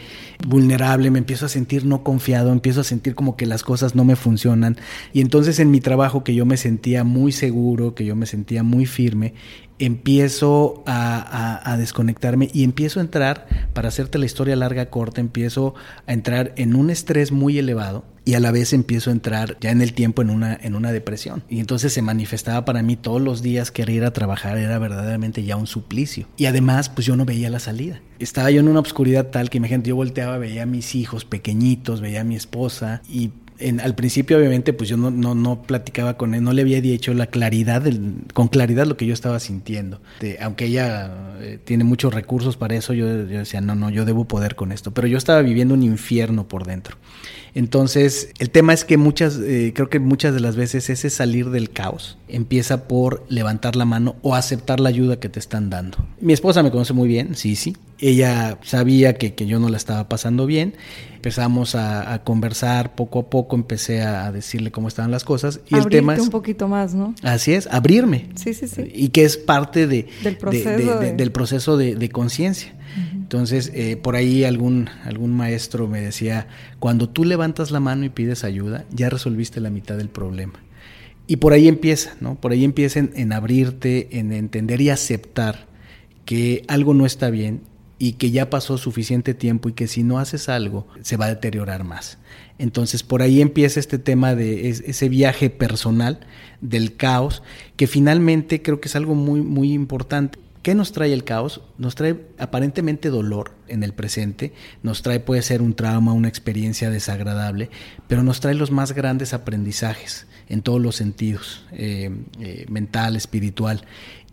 vulnerable, 0.48 1.10
me 1.10 1.18
empiezo 1.18 1.46
a 1.46 1.48
sentir 1.50 1.84
no 1.84 2.02
confiado, 2.02 2.50
empiezo 2.50 2.80
a 2.80 2.84
sentir 2.84 3.14
como 3.14 3.36
que 3.36 3.44
las 3.44 3.62
cosas 3.62 3.94
no 3.94 4.06
me 4.06 4.16
funcionan. 4.16 4.78
Y 5.12 5.20
entonces 5.20 5.58
en 5.58 5.70
mi 5.70 5.80
trabajo 5.80 6.24
que 6.24 6.34
yo 6.34 6.46
me 6.46 6.56
sentía 6.56 7.04
muy 7.04 7.32
seguro, 7.32 7.94
que 7.94 8.06
yo 8.06 8.16
me 8.16 8.24
sentía 8.24 8.62
muy 8.62 8.86
firme, 8.86 9.34
empiezo 9.80 10.84
a, 10.86 11.76
desconectarme 11.78 12.50
y 12.52 12.62
empiezo 12.62 13.00
a 13.00 13.02
entrar, 13.02 13.46
para 13.72 13.88
hacerte 13.88 14.18
la 14.18 14.26
historia 14.26 14.54
larga, 14.54 14.90
corta, 14.90 15.20
empiezo 15.20 15.74
a 16.06 16.12
entrar 16.12 16.52
en 16.56 16.74
un 16.74 16.90
estrés 16.90 17.32
muy 17.32 17.58
elevado 17.58 18.04
y 18.24 18.34
a 18.34 18.40
la 18.40 18.52
vez 18.52 18.72
empiezo 18.74 19.10
a 19.10 19.14
entrar 19.14 19.56
ya 19.60 19.70
en 19.70 19.80
el 19.80 19.94
tiempo 19.94 20.20
en 20.20 20.30
una, 20.30 20.54
en 20.54 20.76
una 20.76 20.92
depresión. 20.92 21.42
Y 21.48 21.58
entonces 21.58 21.92
se 21.92 22.02
manifestaba 22.02 22.64
para 22.64 22.82
mí 22.82 22.96
todos 22.96 23.20
los 23.20 23.42
días 23.42 23.70
que 23.70 23.90
ir 23.90 24.04
a 24.04 24.12
trabajar 24.12 24.58
era 24.58 24.78
verdaderamente 24.78 25.42
ya 25.42 25.56
un 25.56 25.66
suplicio. 25.66 26.28
Y 26.36 26.46
además, 26.46 26.90
pues 26.90 27.06
yo 27.06 27.16
no 27.16 27.24
veía 27.24 27.48
la 27.48 27.58
salida. 27.58 28.00
Estaba 28.18 28.50
yo 28.50 28.60
en 28.60 28.68
una 28.68 28.80
oscuridad 28.80 29.28
tal 29.28 29.48
que 29.48 29.58
imagínate, 29.58 29.88
yo 29.88 29.96
volteaba, 29.96 30.36
veía 30.36 30.64
a 30.64 30.66
mis 30.66 30.94
hijos 30.94 31.24
pequeñitos, 31.24 32.02
veía 32.02 32.20
a 32.20 32.24
mi 32.24 32.36
esposa 32.36 33.00
y 33.08 33.30
al 33.82 33.94
principio 33.94 34.38
obviamente 34.38 34.72
pues 34.72 34.88
yo 34.88 34.96
no, 34.96 35.10
no, 35.10 35.34
no, 35.34 35.62
platicaba 35.62 36.16
con 36.16 36.34
él, 36.34 36.42
no 36.42 36.52
le 36.52 36.62
había 36.62 36.80
dicho 36.80 37.12
la 37.14 37.26
claridad, 37.26 37.82
con 38.32 38.48
claridad 38.48 38.86
lo 38.86 38.96
que 38.96 39.06
yo 39.06 39.14
estaba 39.14 39.40
sintiendo. 39.40 40.00
aunque 40.40 40.66
ella 40.66 41.36
eh, 41.40 41.58
tiene 41.62 41.84
muchos 41.84 42.12
recursos 42.14 42.56
para 42.56 42.74
eso, 42.74 42.92
yo, 42.92 43.06
decía, 43.06 43.60
no, 43.60 43.74
no, 43.74 43.90
yo 43.90 44.04
debo 44.04 44.26
poder 44.26 44.54
con 44.54 44.72
esto. 44.72 44.92
Pero 44.92 45.06
yo 45.06 45.18
estaba 45.18 45.42
viviendo 45.42 45.74
un 45.74 45.82
infierno 45.82 46.48
por 46.48 46.64
dentro. 46.64 46.96
Entonces, 47.54 48.30
el 48.38 48.50
tema 48.50 48.72
es 48.72 48.84
que 48.84 48.96
muchas, 48.96 49.38
eh, 49.38 49.72
creo 49.74 49.88
que 49.88 49.98
muchas 49.98 50.34
de 50.34 50.40
las 50.40 50.56
veces 50.56 50.90
ese 50.90 51.10
salir 51.10 51.50
del 51.50 51.70
caos 51.70 52.18
empieza 52.28 52.86
por 52.86 53.24
levantar 53.28 53.76
la 53.76 53.84
mano 53.84 54.16
o 54.22 54.34
aceptar 54.34 54.80
la 54.80 54.88
ayuda 54.88 55.18
que 55.18 55.28
te 55.28 55.38
están 55.38 55.70
dando. 55.70 55.98
Mi 56.20 56.32
esposa 56.32 56.62
me 56.62 56.70
conoce 56.70 56.92
muy 56.92 57.08
bien, 57.08 57.34
sí, 57.34 57.56
sí, 57.56 57.76
ella 58.00 58.58
sabía 58.62 59.14
que, 59.14 59.34
que, 59.34 59.46
yo 59.46 59.58
no 59.58 59.68
la 59.68 59.76
estaba 59.76 60.08
pasando 60.08 60.46
bien. 60.46 60.74
Empezamos 61.14 61.74
a, 61.74 62.14
a 62.14 62.24
conversar 62.24 62.94
poco 62.94 63.20
a 63.20 63.30
poco, 63.30 63.56
empecé 63.56 64.02
a, 64.02 64.32
decirle 64.32 64.70
cómo 64.70 64.88
estaban 64.88 65.10
las 65.10 65.24
cosas. 65.24 65.60
Y 65.68 65.76
el 65.76 65.86
tema 65.88 66.14
es. 66.14 66.20
un 66.20 66.30
poquito 66.30 66.66
más, 66.66 66.94
¿no? 66.94 67.14
Así 67.22 67.52
es, 67.52 67.66
abrirme. 67.66 68.28
Sí, 68.36 68.54
sí, 68.54 68.68
sí. 68.68 68.90
Y 68.94 69.08
que 69.08 69.24
es 69.24 69.36
parte 69.36 69.86
de, 69.86 70.08
del 70.22 70.38
proceso 70.38 70.98
de, 70.98 71.12
del 71.12 71.32
proceso 71.32 71.76
de, 71.76 72.08
conciencia. 72.08 72.74
Entonces, 73.14 73.70
eh, 73.74 73.96
por 73.96 74.16
ahí 74.16 74.44
algún, 74.44 74.88
algún 75.04 75.32
maestro 75.32 75.86
me 75.88 76.00
decía, 76.00 76.48
cuando 76.78 77.08
tú 77.08 77.24
levantas 77.24 77.70
la 77.70 77.80
mano 77.80 78.04
y 78.04 78.08
pides 78.08 78.44
ayuda, 78.44 78.84
ya 78.90 79.10
resolviste 79.10 79.60
la 79.60 79.70
mitad 79.70 79.96
del 79.96 80.08
problema. 80.08 80.60
Y 81.26 81.36
por 81.36 81.52
ahí 81.52 81.68
empieza, 81.68 82.16
¿no? 82.20 82.40
Por 82.40 82.52
ahí 82.52 82.64
empieza 82.64 82.98
en 83.00 83.32
abrirte, 83.32 84.18
en 84.18 84.32
entender 84.32 84.80
y 84.80 84.90
aceptar 84.90 85.66
que 86.24 86.64
algo 86.68 86.94
no 86.94 87.06
está 87.06 87.30
bien 87.30 87.62
y 88.02 88.12
que 88.12 88.30
ya 88.30 88.48
pasó 88.48 88.78
suficiente 88.78 89.34
tiempo 89.34 89.68
y 89.68 89.74
que 89.74 89.86
si 89.86 90.02
no 90.02 90.18
haces 90.18 90.48
algo 90.48 90.86
se 91.02 91.18
va 91.18 91.26
a 91.26 91.28
deteriorar 91.28 91.84
más. 91.84 92.16
Entonces 92.58 93.02
por 93.02 93.20
ahí 93.20 93.42
empieza 93.42 93.78
este 93.78 93.98
tema 93.98 94.34
de 94.34 94.70
ese 94.70 95.08
viaje 95.10 95.50
personal 95.50 96.20
del 96.62 96.96
caos, 96.96 97.42
que 97.76 97.86
finalmente 97.86 98.62
creo 98.62 98.80
que 98.80 98.88
es 98.88 98.96
algo 98.96 99.14
muy, 99.14 99.42
muy 99.42 99.74
importante. 99.74 100.38
¿Qué 100.62 100.74
nos 100.74 100.92
trae 100.92 101.12
el 101.12 101.24
caos? 101.24 101.62
Nos 101.78 101.94
trae 101.94 102.26
aparentemente 102.38 103.08
dolor 103.08 103.52
en 103.66 103.82
el 103.82 103.94
presente, 103.94 104.52
nos 104.82 105.00
trae 105.02 105.18
puede 105.18 105.40
ser 105.40 105.62
un 105.62 105.74
trauma, 105.74 106.12
una 106.12 106.28
experiencia 106.28 106.90
desagradable, 106.90 107.70
pero 108.08 108.22
nos 108.22 108.40
trae 108.40 108.54
los 108.54 108.70
más 108.70 108.92
grandes 108.92 109.32
aprendizajes 109.32 110.26
en 110.48 110.60
todos 110.60 110.80
los 110.80 110.96
sentidos, 110.96 111.64
eh, 111.72 112.10
eh, 112.40 112.66
mental, 112.68 113.16
espiritual. 113.16 113.86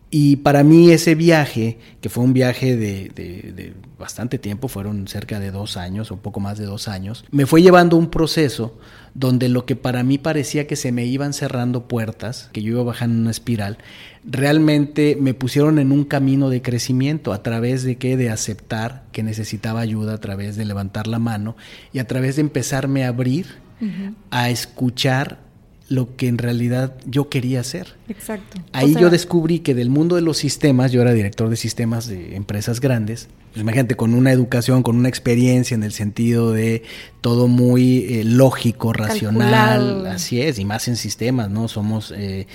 Y 0.10 0.38
para 0.38 0.64
mí 0.64 0.92
ese 0.92 1.16
viaje, 1.16 1.80
que 2.00 2.10
fue 2.10 2.24
un 2.24 2.34
viaje 2.34 2.78
de, 2.78 3.74
bastante 4.00 4.40
tiempo, 4.40 4.70
fueron 4.70 5.08
cerca 5.08 5.40
de 5.40 5.52
dos 5.52 5.76
años 5.76 6.12
o 6.12 6.18
poco 6.18 6.40
más 6.40 6.58
de 6.58 6.66
dos 6.66 6.88
años, 6.88 7.26
me 7.30 7.46
fue 7.46 7.62
llevando 7.62 7.98
un 7.98 8.10
proceso 8.10 8.78
donde 9.18 9.50
lo 9.50 9.66
que 9.66 9.76
para 9.76 10.04
mí 10.04 10.20
parecía 10.20 10.68
que 10.68 10.76
se 10.76 10.92
me 10.92 11.06
iban 11.06 11.34
cerrando 11.34 11.88
puertas, 11.88 12.52
que 12.54 12.62
yo 12.62 12.74
iba 12.74 12.84
bajando 12.84 13.20
una 13.20 13.32
espiral, 13.32 13.80
realmente 14.24 15.18
me 15.20 15.34
pusieron 15.34 15.80
en 15.80 15.92
un 15.92 16.04
camino 16.04 16.52
de 16.52 16.62
crecimiento 16.62 17.34
a 17.34 17.42
través 17.42 17.82
de 17.82 17.98
que 17.98 18.16
de 18.16 18.30
aceptar 18.30 19.06
que 19.12 19.24
necesitaba 19.24 19.80
ayuda, 19.80 20.14
a 20.14 20.20
través 20.20 20.56
de 20.56 20.66
levantar 20.66 21.08
la 21.08 21.18
mano 21.18 21.58
y 21.94 21.98
a 21.98 22.06
través 22.06 22.36
de 22.36 22.44
empezarme 22.44 23.06
a 23.06 23.08
abrir, 23.08 23.48
a 24.30 24.52
escuchar 24.52 25.40
lo 25.90 26.16
que 26.16 26.28
en 26.28 26.38
realidad 26.38 26.96
yo 27.06 27.30
quería 27.30 27.62
hacer. 27.62 27.96
Exacto. 28.10 28.62
Ahí 28.74 28.96
yo 28.96 29.10
descubrí 29.10 29.60
que 29.60 29.74
del 29.74 29.90
mundo 29.90 30.16
de 30.16 30.22
los 30.22 30.38
sistemas, 30.38 30.92
yo 30.92 31.02
era 31.02 31.14
director 31.14 31.50
de 31.50 31.56
sistemas 31.56 32.08
de 32.08 32.36
empresas 32.36 32.82
grandes, 32.82 33.30
pues 33.54 33.62
imagínate, 33.64 33.96
con 33.96 34.14
una 34.14 34.32
educación, 34.32 34.84
con 34.84 34.98
una 34.98 35.10
experiencia 35.10 35.76
en 35.76 35.84
el 35.84 35.94
sentido 35.94 36.52
de 36.52 36.84
todo 37.22 37.48
muy 37.48 38.06
eh, 38.06 38.24
lógico, 38.24 38.94
racional, 38.94 40.06
así 40.06 40.42
es, 40.42 40.60
y 40.60 40.66
más 40.66 40.88
en 40.88 40.96
sistemas, 40.96 41.50
¿no? 41.50 41.68
Somos, 41.68 42.14
eh, 42.16 42.48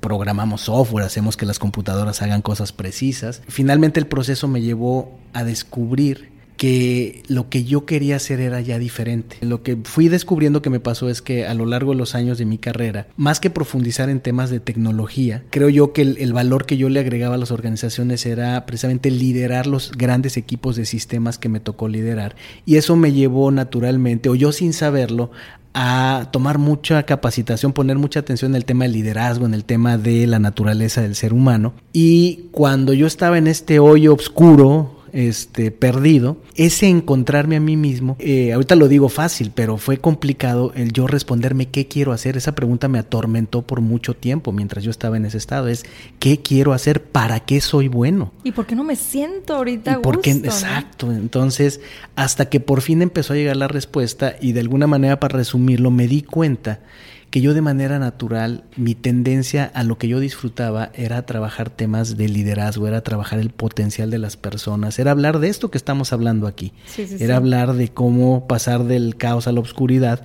programamos 0.00 0.62
software, 0.62 1.04
hacemos 1.04 1.36
que 1.36 1.46
las 1.46 1.58
computadoras 1.58 2.22
hagan 2.22 2.40
cosas 2.40 2.72
precisas. 2.72 3.42
Finalmente 3.48 4.00
el 4.00 4.06
proceso 4.06 4.48
me 4.48 4.62
llevó 4.62 5.18
a 5.32 5.44
descubrir 5.44 6.29
que 6.60 7.22
lo 7.26 7.48
que 7.48 7.64
yo 7.64 7.86
quería 7.86 8.16
hacer 8.16 8.38
era 8.38 8.60
ya 8.60 8.78
diferente. 8.78 9.38
Lo 9.40 9.62
que 9.62 9.78
fui 9.82 10.10
descubriendo 10.10 10.60
que 10.60 10.68
me 10.68 10.78
pasó 10.78 11.08
es 11.08 11.22
que 11.22 11.46
a 11.46 11.54
lo 11.54 11.64
largo 11.64 11.92
de 11.92 11.96
los 11.96 12.14
años 12.14 12.36
de 12.36 12.44
mi 12.44 12.58
carrera, 12.58 13.06
más 13.16 13.40
que 13.40 13.48
profundizar 13.48 14.10
en 14.10 14.20
temas 14.20 14.50
de 14.50 14.60
tecnología, 14.60 15.42
creo 15.48 15.70
yo 15.70 15.94
que 15.94 16.02
el, 16.02 16.32
valor 16.34 16.66
que 16.66 16.76
yo 16.76 16.90
le 16.90 17.00
agregaba 17.00 17.36
a 17.36 17.38
las 17.38 17.50
organizaciones 17.50 18.26
era 18.26 18.66
precisamente 18.66 19.10
liderar 19.10 19.66
los 19.66 19.92
grandes 19.92 20.36
equipos 20.36 20.76
de 20.76 20.84
sistemas 20.84 21.38
que 21.38 21.48
me 21.48 21.60
tocó 21.60 21.88
liderar. 21.88 22.36
Y 22.66 22.76
eso 22.76 22.94
me 22.94 23.14
llevó 23.14 23.50
naturalmente, 23.50 24.28
o 24.28 24.34
yo 24.34 24.52
sin 24.52 24.74
saberlo, 24.74 25.30
a 25.72 26.28
tomar 26.30 26.58
mucha 26.58 27.04
capacitación, 27.04 27.72
poner 27.72 27.96
mucha 27.96 28.20
atención 28.20 28.50
en 28.50 28.56
el 28.56 28.66
tema 28.66 28.84
del 28.84 28.92
liderazgo, 28.92 29.46
en 29.46 29.54
el 29.54 29.64
tema 29.64 29.96
de 29.96 30.26
la 30.26 30.38
naturaleza 30.38 31.00
del 31.00 31.14
ser 31.14 31.32
humano. 31.32 31.72
Y 31.94 32.48
cuando 32.50 32.92
yo 32.92 33.06
estaba 33.06 33.38
en 33.38 33.46
este 33.46 33.78
hoyo 33.78 34.12
oscuro, 34.12 34.99
este, 35.12 35.70
perdido, 35.70 36.38
ese 36.56 36.88
encontrarme 36.88 37.56
a 37.56 37.60
mí 37.60 37.76
mismo, 37.76 38.16
eh, 38.18 38.52
ahorita 38.52 38.76
lo 38.76 38.88
digo 38.88 39.08
fácil, 39.08 39.52
pero 39.54 39.76
fue 39.76 39.98
complicado 39.98 40.72
el 40.74 40.92
yo 40.92 41.06
responderme 41.06 41.66
qué 41.66 41.86
quiero 41.86 42.12
hacer. 42.12 42.36
Esa 42.36 42.54
pregunta 42.54 42.88
me 42.88 42.98
atormentó 42.98 43.62
por 43.62 43.80
mucho 43.80 44.14
tiempo 44.14 44.52
mientras 44.52 44.84
yo 44.84 44.90
estaba 44.90 45.16
en 45.16 45.24
ese 45.24 45.38
estado. 45.38 45.68
Es 45.68 45.84
qué 46.18 46.40
quiero 46.40 46.72
hacer, 46.72 47.02
para 47.02 47.40
qué 47.40 47.60
soy 47.60 47.88
bueno. 47.88 48.32
¿Y 48.44 48.52
por 48.52 48.66
qué 48.66 48.74
no 48.74 48.84
me 48.84 48.96
siento 48.96 49.54
ahorita? 49.54 49.92
¿Y 49.92 50.02
por 50.02 50.20
qué? 50.20 50.30
Exacto. 50.30 51.10
Entonces, 51.12 51.80
hasta 52.16 52.48
que 52.48 52.60
por 52.60 52.80
fin 52.80 53.02
empezó 53.02 53.32
a 53.32 53.36
llegar 53.36 53.56
la 53.56 53.68
respuesta 53.68 54.36
y 54.40 54.52
de 54.52 54.60
alguna 54.60 54.86
manera 54.86 55.20
para 55.20 55.38
resumirlo, 55.38 55.90
me 55.90 56.08
di 56.08 56.22
cuenta 56.22 56.80
que 57.30 57.40
yo 57.40 57.54
de 57.54 57.62
manera 57.62 57.98
natural, 57.98 58.64
mi 58.76 58.94
tendencia 58.96 59.70
a 59.72 59.84
lo 59.84 59.98
que 59.98 60.08
yo 60.08 60.18
disfrutaba 60.18 60.90
era 60.94 61.24
trabajar 61.26 61.70
temas 61.70 62.16
de 62.16 62.28
liderazgo, 62.28 62.88
era 62.88 63.02
trabajar 63.02 63.38
el 63.38 63.50
potencial 63.50 64.10
de 64.10 64.18
las 64.18 64.36
personas, 64.36 64.98
era 64.98 65.12
hablar 65.12 65.38
de 65.38 65.48
esto 65.48 65.70
que 65.70 65.78
estamos 65.78 66.12
hablando 66.12 66.48
aquí, 66.48 66.72
era 67.20 67.36
hablar 67.36 67.74
de 67.74 67.88
cómo 67.88 68.48
pasar 68.48 68.84
del 68.84 69.16
caos 69.16 69.46
a 69.46 69.52
la 69.52 69.60
oscuridad, 69.60 70.22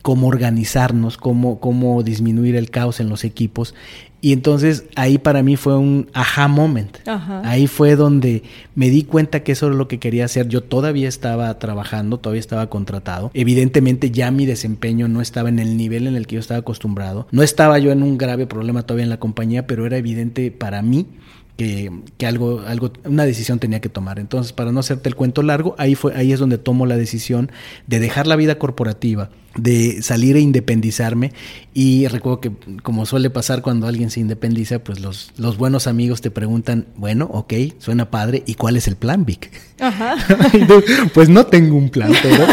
cómo 0.00 0.28
organizarnos, 0.28 1.18
cómo, 1.18 1.60
cómo 1.60 2.02
disminuir 2.02 2.56
el 2.56 2.70
caos 2.70 3.00
en 3.00 3.10
los 3.10 3.24
equipos. 3.24 3.74
Y 4.20 4.32
entonces 4.32 4.84
ahí 4.96 5.18
para 5.18 5.42
mí 5.42 5.56
fue 5.56 5.76
un 5.76 6.10
aha 6.12 6.48
moment. 6.48 6.98
Ahí 7.44 7.66
fue 7.66 7.96
donde 7.96 8.42
me 8.74 8.90
di 8.90 9.04
cuenta 9.04 9.42
que 9.42 9.52
eso 9.52 9.66
era 9.66 9.74
lo 9.74 9.88
que 9.88 9.98
quería 9.98 10.26
hacer. 10.26 10.48
Yo 10.48 10.62
todavía 10.62 11.08
estaba 11.08 11.58
trabajando, 11.58 12.18
todavía 12.18 12.40
estaba 12.40 12.68
contratado. 12.68 13.30
Evidentemente 13.34 14.10
ya 14.10 14.30
mi 14.30 14.46
desempeño 14.46 15.08
no 15.08 15.20
estaba 15.20 15.48
en 15.48 15.58
el 15.58 15.76
nivel 15.76 16.06
en 16.06 16.16
el 16.16 16.26
que 16.26 16.34
yo 16.34 16.40
estaba 16.40 16.60
acostumbrado. 16.60 17.26
No 17.30 17.42
estaba 17.42 17.78
yo 17.78 17.92
en 17.92 18.02
un 18.02 18.18
grave 18.18 18.46
problema 18.46 18.82
todavía 18.82 19.04
en 19.04 19.10
la 19.10 19.20
compañía, 19.20 19.66
pero 19.66 19.86
era 19.86 19.96
evidente 19.96 20.50
para 20.50 20.82
mí 20.82 21.06
que, 21.60 21.92
que, 22.16 22.26
algo, 22.26 22.62
algo, 22.66 22.90
una 23.04 23.26
decisión 23.26 23.58
tenía 23.58 23.82
que 23.82 23.90
tomar. 23.90 24.18
Entonces, 24.18 24.54
para 24.54 24.72
no 24.72 24.80
hacerte 24.80 25.10
el 25.10 25.14
cuento 25.14 25.42
largo, 25.42 25.74
ahí 25.76 25.94
fue, 25.94 26.16
ahí 26.16 26.32
es 26.32 26.40
donde 26.40 26.56
tomo 26.56 26.86
la 26.86 26.96
decisión 26.96 27.52
de 27.86 28.00
dejar 28.00 28.26
la 28.26 28.36
vida 28.36 28.54
corporativa, 28.54 29.28
de 29.56 30.00
salir 30.00 30.36
e 30.36 30.40
independizarme. 30.40 31.32
Y 31.74 32.06
recuerdo 32.06 32.40
que, 32.40 32.52
como 32.82 33.04
suele 33.04 33.28
pasar 33.28 33.60
cuando 33.60 33.86
alguien 33.86 34.08
se 34.08 34.20
independiza, 34.20 34.78
pues 34.78 35.00
los, 35.00 35.32
los 35.36 35.58
buenos 35.58 35.86
amigos 35.86 36.22
te 36.22 36.30
preguntan, 36.30 36.86
bueno, 36.96 37.28
ok, 37.30 37.52
suena 37.76 38.10
padre, 38.10 38.42
¿y 38.46 38.54
cuál 38.54 38.78
es 38.78 38.88
el 38.88 38.96
plan, 38.96 39.26
Vic? 39.26 39.50
Ajá. 39.80 40.16
pues 41.12 41.28
no 41.28 41.44
tengo 41.44 41.76
un 41.76 41.90
plan, 41.90 42.10
pero 42.22 42.46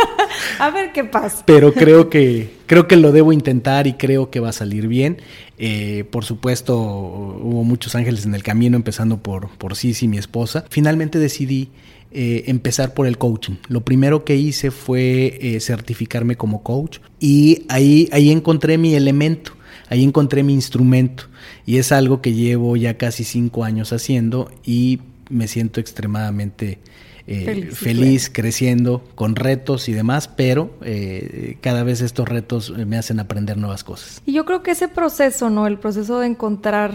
a 0.60 0.70
ver 0.70 0.92
qué 0.92 1.02
pasa. 1.02 1.42
Pero 1.44 1.74
creo 1.74 2.08
que, 2.08 2.53
creo 2.66 2.88
que 2.88 2.96
lo 2.96 3.12
debo 3.12 3.32
intentar 3.32 3.86
y 3.86 3.94
creo 3.94 4.30
que 4.30 4.40
va 4.40 4.50
a 4.50 4.52
salir 4.52 4.88
bien. 4.88 5.18
Eh, 5.58 6.04
por 6.10 6.24
supuesto, 6.24 6.78
hubo 6.78 7.64
muchos 7.64 7.94
ángeles 7.94 8.24
en 8.26 8.34
el 8.34 8.42
camino, 8.42 8.76
empezando 8.76 9.18
por, 9.18 9.50
por 9.56 9.76
Sisi, 9.76 10.08
mi 10.08 10.18
esposa. 10.18 10.64
Finalmente 10.68 11.18
decidí 11.18 11.70
eh, 12.16 12.44
empezar 12.46 12.94
por 12.94 13.08
el 13.08 13.18
coaching. 13.18 13.54
Lo 13.66 13.80
primero 13.84 14.24
que 14.24 14.36
hice 14.36 14.70
fue 14.70 15.38
eh, 15.40 15.58
certificarme 15.58 16.36
como 16.36 16.62
coach 16.62 16.98
y 17.18 17.64
ahí, 17.68 18.08
ahí 18.12 18.30
encontré 18.30 18.78
mi 18.78 18.94
elemento, 18.94 19.52
ahí 19.88 20.04
encontré 20.04 20.44
mi 20.44 20.54
instrumento 20.54 21.24
y 21.66 21.78
es 21.78 21.90
algo 21.90 22.22
que 22.22 22.32
llevo 22.32 22.76
ya 22.76 22.96
casi 22.98 23.24
cinco 23.24 23.64
años 23.64 23.92
haciendo 23.92 24.48
y 24.64 25.00
me 25.28 25.48
siento 25.48 25.80
extremadamente 25.80 26.78
eh, 27.26 27.70
feliz, 27.72 28.30
creciendo, 28.30 29.02
con 29.14 29.34
retos 29.34 29.88
y 29.88 29.92
demás, 29.92 30.28
pero 30.28 30.70
eh, 30.82 31.56
cada 31.62 31.82
vez 31.82 32.02
estos 32.02 32.28
retos 32.28 32.70
me 32.70 32.98
hacen 32.98 33.18
aprender 33.18 33.56
nuevas 33.56 33.82
cosas. 33.82 34.20
Y 34.26 34.32
yo 34.34 34.44
creo 34.44 34.62
que 34.62 34.72
ese 34.72 34.88
proceso, 34.88 35.48
¿no? 35.48 35.66
El 35.66 35.78
proceso 35.78 36.18
de 36.18 36.26
encontrar 36.26 36.94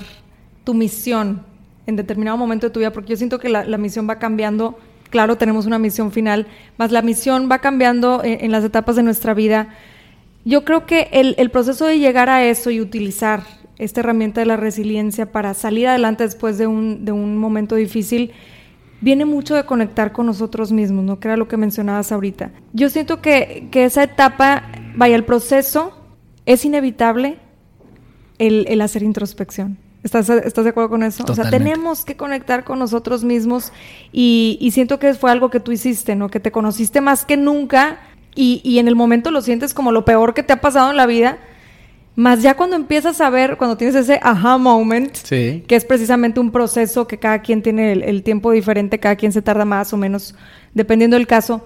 tu 0.63 0.73
misión 0.73 1.41
en 1.87 1.95
determinado 1.95 2.37
momento 2.37 2.67
de 2.67 2.71
tu 2.71 2.79
vida, 2.79 2.93
porque 2.93 3.11
yo 3.11 3.17
siento 3.17 3.39
que 3.39 3.49
la, 3.49 3.77
misión 3.77 4.07
va 4.07 4.19
cambiando. 4.19 4.77
Claro, 5.09 5.37
tenemos 5.37 5.65
una 5.65 5.79
misión 5.79 6.11
final, 6.11 6.45
más 6.77 6.91
la 6.91 7.01
misión 7.01 7.49
va 7.51 7.57
cambiando 7.59 8.21
en, 8.23 8.51
las 8.51 8.63
etapas 8.63 8.95
de 8.95 9.01
nuestra 9.01 9.33
vida. 9.33 9.69
Yo 10.45 10.63
creo 10.63 10.85
que 10.85 11.09
el, 11.11 11.33
el 11.39 11.49
proceso 11.49 11.85
de 11.87 11.97
llegar 11.97 12.29
a 12.29 12.45
eso 12.45 12.69
y 12.69 12.79
utilizar 12.79 13.43
esta 13.79 14.01
herramienta 14.01 14.41
de 14.41 14.45
la 14.45 14.57
resiliencia 14.57 15.31
para 15.31 15.55
salir 15.55 15.87
adelante 15.87 16.23
después 16.23 16.59
de 16.59 16.67
un, 16.67 17.05
de 17.05 17.11
un 17.11 17.37
momento 17.37 17.75
difícil, 17.75 18.31
viene 19.01 19.25
mucho 19.25 19.55
de 19.55 19.65
conectar 19.65 20.11
con 20.11 20.25
nosotros 20.25 20.71
mismos, 20.71 21.03
¿no? 21.03 21.19
Que 21.19 21.27
era 21.27 21.37
lo 21.37 21.47
que 21.47 21.57
mencionabas 21.57 22.11
ahorita. 22.11 22.51
Yo 22.73 22.89
siento 22.89 23.21
que, 23.21 23.69
esa 23.73 24.03
etapa, 24.03 24.63
vaya, 24.95 25.15
el 25.15 25.25
proceso 25.25 25.93
es 26.45 26.65
inevitable 26.65 27.37
el, 28.37 28.81
hacer 28.81 29.03
introspección. 29.03 29.77
¿Estás, 30.03 30.29
¿Estás, 30.29 30.63
de 30.63 30.69
acuerdo 30.69 30.89
con 30.89 31.03
eso? 31.03 31.25
O 31.27 31.35
sea, 31.35 31.49
tenemos 31.49 32.05
que 32.05 32.15
conectar 32.15 32.63
con 32.63 32.79
nosotros 32.79 33.23
mismos 33.23 33.73
y, 34.13 34.57
y, 34.61 34.71
siento 34.71 34.97
que 34.97 35.13
fue 35.13 35.29
algo 35.29 35.49
que 35.49 35.59
tú 35.59 35.73
hiciste, 35.73 36.15
¿no? 36.15 36.29
Que 36.29 36.39
te 36.39 36.51
conociste 36.51 37.01
más 37.01 37.25
que 37.25 37.35
nunca 37.35 37.99
y, 38.33 38.61
y 38.63 38.79
en 38.79 38.87
el 38.87 38.95
momento 38.95 39.29
lo 39.29 39.41
sientes 39.41 39.73
como 39.73 39.91
lo 39.91 40.05
peor 40.05 40.33
que 40.33 40.43
te 40.43 40.53
ha 40.53 40.61
pasado 40.61 40.91
en 40.91 40.97
la 40.97 41.05
vida 41.05 41.37
Más 42.19 42.41
ya 42.41 42.57
cuando 42.57 42.75
empiezas 42.75 43.21
a 43.21 43.29
ver, 43.29 43.55
cuando 43.55 43.77
tienes 43.77 43.95
ese 43.95 44.19
aha 44.21 44.57
moment, 44.57 45.15
Sí. 45.15 45.63
que 45.67 45.75
es 45.77 45.85
precisamente 45.85 46.41
un 46.41 46.51
proceso 46.51 47.07
que 47.07 47.17
cada 47.17 47.39
quien 47.41 47.61
tiene 47.61 47.93
el, 47.93 48.03
el 48.03 48.23
tiempo 48.23 48.51
diferente, 48.51 48.99
cada 48.99 49.15
quien 49.15 49.31
se 49.31 49.41
tarda 49.41 49.63
más 49.63 49.93
o 49.93 49.97
menos, 49.97 50.35
dependiendo 50.73 51.15
del 51.15 51.27
caso. 51.27 51.63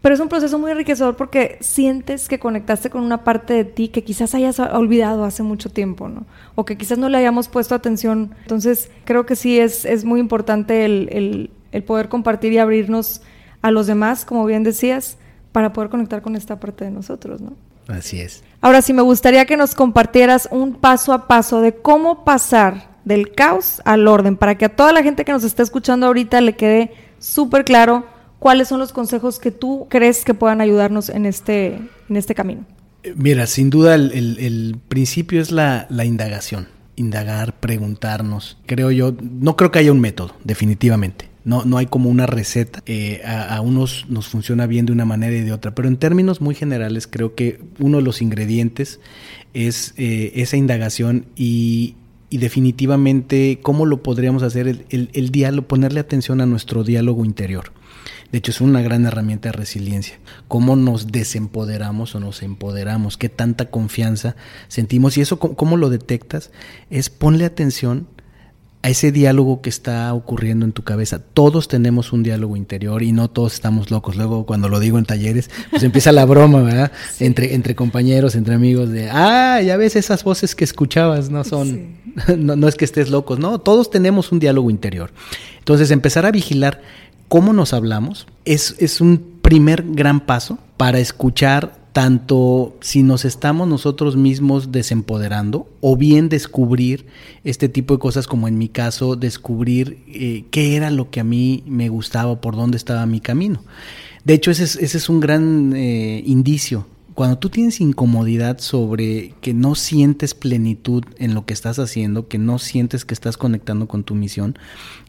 Pero 0.00 0.14
es 0.14 0.20
un 0.20 0.28
proceso 0.28 0.60
muy 0.60 0.70
enriquecedor 0.70 1.16
porque 1.16 1.58
sientes 1.60 2.28
que 2.28 2.38
conectaste 2.38 2.88
con 2.88 3.02
una 3.02 3.24
parte 3.24 3.52
de 3.54 3.64
ti 3.64 3.88
que 3.88 4.04
quizás 4.04 4.32
hayas 4.36 4.60
olvidado 4.60 5.24
hace 5.24 5.42
mucho 5.42 5.70
tiempo, 5.70 6.08
¿no? 6.08 6.24
O 6.54 6.64
que 6.64 6.76
quizás 6.78 6.98
no 6.98 7.08
le 7.08 7.18
hayamos 7.18 7.48
puesto 7.48 7.74
atención. 7.74 8.30
Entonces, 8.42 8.92
creo 9.04 9.26
que 9.26 9.34
sí 9.34 9.58
es, 9.58 9.84
es 9.84 10.04
muy 10.04 10.20
importante 10.20 10.84
el, 10.84 11.08
el- 11.10 11.50
el 11.72 11.82
poder 11.82 12.08
compartir 12.08 12.52
y 12.52 12.58
abrirnos 12.58 13.22
a 13.60 13.72
los 13.72 13.88
demás, 13.88 14.24
como 14.24 14.46
bien 14.46 14.62
decías, 14.62 15.18
para 15.50 15.72
poder 15.72 15.90
conectar 15.90 16.22
con 16.22 16.36
esta 16.36 16.60
parte 16.60 16.84
de 16.84 16.92
nosotros, 16.92 17.40
¿no? 17.40 17.54
Así 17.88 18.20
es. 18.20 18.44
Ahora 18.60 18.82
sí, 18.82 18.92
me 18.92 19.02
gustaría 19.02 19.44
que 19.46 19.56
nos 19.56 19.74
compartieras 19.74 20.48
un 20.52 20.74
paso 20.74 21.12
a 21.12 21.26
paso 21.26 21.60
de 21.60 21.74
cómo 21.74 22.24
pasar 22.24 22.98
del 23.04 23.32
caos 23.32 23.80
al 23.84 24.06
orden, 24.06 24.36
para 24.36 24.56
que 24.58 24.66
a 24.66 24.68
toda 24.76 24.92
la 24.92 25.02
gente 25.02 25.24
que 25.24 25.32
nos 25.32 25.42
está 25.44 25.62
escuchando 25.62 26.06
ahorita 26.06 26.40
le 26.40 26.54
quede 26.56 26.92
súper 27.18 27.64
claro 27.64 28.04
cuáles 28.38 28.68
son 28.68 28.78
los 28.78 28.92
consejos 28.92 29.38
que 29.38 29.50
tú 29.50 29.86
crees 29.88 30.24
que 30.24 30.34
puedan 30.34 30.60
ayudarnos 30.60 31.08
en 31.08 31.24
este, 31.26 31.76
en 32.08 32.16
este 32.16 32.34
camino. 32.34 32.64
Eh, 33.02 33.14
Mira, 33.16 33.46
sin 33.46 33.70
duda 33.70 33.94
el, 33.94 34.12
el- 34.12 34.38
el 34.38 34.76
principio 34.88 35.40
es 35.40 35.50
la, 35.50 35.86
la 35.88 36.04
indagación. 36.04 36.68
Indagar, 36.96 37.54
preguntarnos. 37.60 38.58
Creo 38.66 38.90
yo, 38.90 39.14
no 39.22 39.56
creo 39.56 39.70
que 39.70 39.78
haya 39.78 39.92
un 39.92 40.00
método, 40.00 40.34
definitivamente. 40.44 41.27
No, 41.48 41.64
no 41.64 41.78
hay 41.78 41.86
como 41.86 42.10
una 42.10 42.26
receta. 42.26 42.82
Eh, 42.84 43.22
a, 43.24 43.58
unos 43.62 44.04
nos 44.10 44.28
funciona 44.28 44.66
bien 44.66 44.84
de 44.84 44.92
una 44.92 45.06
manera 45.06 45.34
y 45.34 45.40
de 45.40 45.52
otra. 45.52 45.74
Pero 45.74 45.88
en 45.88 45.96
términos 45.96 46.42
muy 46.42 46.54
generales, 46.54 47.06
creo 47.06 47.34
que 47.34 47.58
uno 47.78 47.96
de 47.96 48.02
los 48.02 48.20
ingredientes 48.20 49.00
es 49.54 49.94
eh, 49.96 50.32
esa 50.34 50.58
indagación 50.58 51.24
y, 51.36 51.96
definitivamente 52.30 53.60
cómo 53.62 53.86
lo 53.86 54.02
podríamos 54.02 54.42
hacer 54.42 54.68
el, 54.68 54.84
el- 54.90 55.30
diálogo, 55.30 55.66
ponerle 55.66 56.00
atención 56.00 56.42
a 56.42 56.46
nuestro 56.46 56.84
diálogo 56.84 57.24
interior. 57.24 57.72
De 58.30 58.36
hecho, 58.36 58.50
es 58.50 58.60
una 58.60 58.82
gran 58.82 59.06
herramienta 59.06 59.48
de 59.48 59.52
resiliencia. 59.52 60.18
Cómo 60.48 60.76
nos 60.76 61.06
desempoderamos 61.06 62.14
o 62.14 62.20
nos 62.20 62.42
empoderamos, 62.42 63.16
qué 63.16 63.30
tanta 63.30 63.70
confianza 63.70 64.36
sentimos. 64.68 65.16
Y 65.16 65.22
eso, 65.22 65.38
cómo 65.38 65.78
lo 65.78 65.88
detectas, 65.88 66.50
es 66.90 67.08
ponle 67.08 67.46
atención 67.46 68.06
a 68.82 68.90
ese 68.90 69.10
diálogo 69.10 69.60
que 69.60 69.70
está 69.70 70.14
ocurriendo 70.14 70.64
en 70.64 70.72
tu 70.72 70.84
cabeza. 70.84 71.18
Todos 71.18 71.66
tenemos 71.66 72.12
un 72.12 72.22
diálogo 72.22 72.56
interior 72.56 73.02
y 73.02 73.12
no 73.12 73.28
todos 73.28 73.54
estamos 73.54 73.90
locos. 73.90 74.16
Luego, 74.16 74.46
cuando 74.46 74.68
lo 74.68 74.78
digo 74.78 74.98
en 74.98 75.04
talleres, 75.04 75.50
pues 75.70 75.82
empieza 75.82 76.12
la 76.12 76.24
broma, 76.24 76.62
¿verdad? 76.62 76.92
Entre, 77.20 77.54
entre 77.54 77.74
compañeros, 77.74 78.36
entre 78.36 78.54
amigos, 78.54 78.90
de, 78.90 79.10
ah, 79.10 79.60
ya 79.60 79.76
ves 79.76 79.96
esas 79.96 80.22
voces 80.22 80.54
que 80.54 80.64
escuchabas, 80.64 81.30
no 81.30 81.42
son, 81.42 81.96
no, 82.38 82.54
no 82.54 82.68
es 82.68 82.76
que 82.76 82.84
estés 82.84 83.10
locos, 83.10 83.38
no, 83.38 83.58
todos 83.58 83.90
tenemos 83.90 84.30
un 84.30 84.38
diálogo 84.38 84.70
interior. 84.70 85.10
Entonces, 85.58 85.90
empezar 85.90 86.24
a 86.26 86.30
vigilar 86.30 86.80
cómo 87.28 87.52
nos 87.52 87.72
hablamos 87.72 88.26
es, 88.44 88.76
es 88.78 89.00
un 89.00 89.38
primer 89.42 89.84
gran 89.86 90.20
paso 90.20 90.58
para 90.76 90.98
escuchar 90.98 91.74
tanto 91.98 92.76
si 92.80 93.02
nos 93.02 93.24
estamos 93.24 93.66
nosotros 93.66 94.14
mismos 94.14 94.70
desempoderando 94.70 95.68
o 95.80 95.96
bien 95.96 96.28
descubrir 96.28 97.06
este 97.42 97.68
tipo 97.68 97.94
de 97.94 97.98
cosas 97.98 98.28
como 98.28 98.46
en 98.46 98.56
mi 98.56 98.68
caso 98.68 99.16
descubrir 99.16 99.98
eh, 100.06 100.44
qué 100.52 100.76
era 100.76 100.92
lo 100.92 101.10
que 101.10 101.18
a 101.18 101.24
mí 101.24 101.64
me 101.66 101.88
gustaba, 101.88 102.40
por 102.40 102.54
dónde 102.54 102.76
estaba 102.76 103.04
mi 103.06 103.20
camino. 103.20 103.64
De 104.22 104.34
hecho, 104.34 104.52
ese 104.52 104.62
es, 104.62 104.76
ese 104.76 104.96
es 104.96 105.08
un 105.08 105.18
gran 105.18 105.72
eh, 105.74 106.22
indicio. 106.24 106.86
Cuando 107.14 107.36
tú 107.36 107.50
tienes 107.50 107.80
incomodidad 107.80 108.60
sobre 108.60 109.34
que 109.40 109.52
no 109.52 109.74
sientes 109.74 110.34
plenitud 110.34 111.02
en 111.18 111.34
lo 111.34 111.46
que 111.46 111.52
estás 111.52 111.80
haciendo, 111.80 112.28
que 112.28 112.38
no 112.38 112.60
sientes 112.60 113.04
que 113.04 113.14
estás 113.14 113.36
conectando 113.36 113.88
con 113.88 114.04
tu 114.04 114.14
misión, 114.14 114.56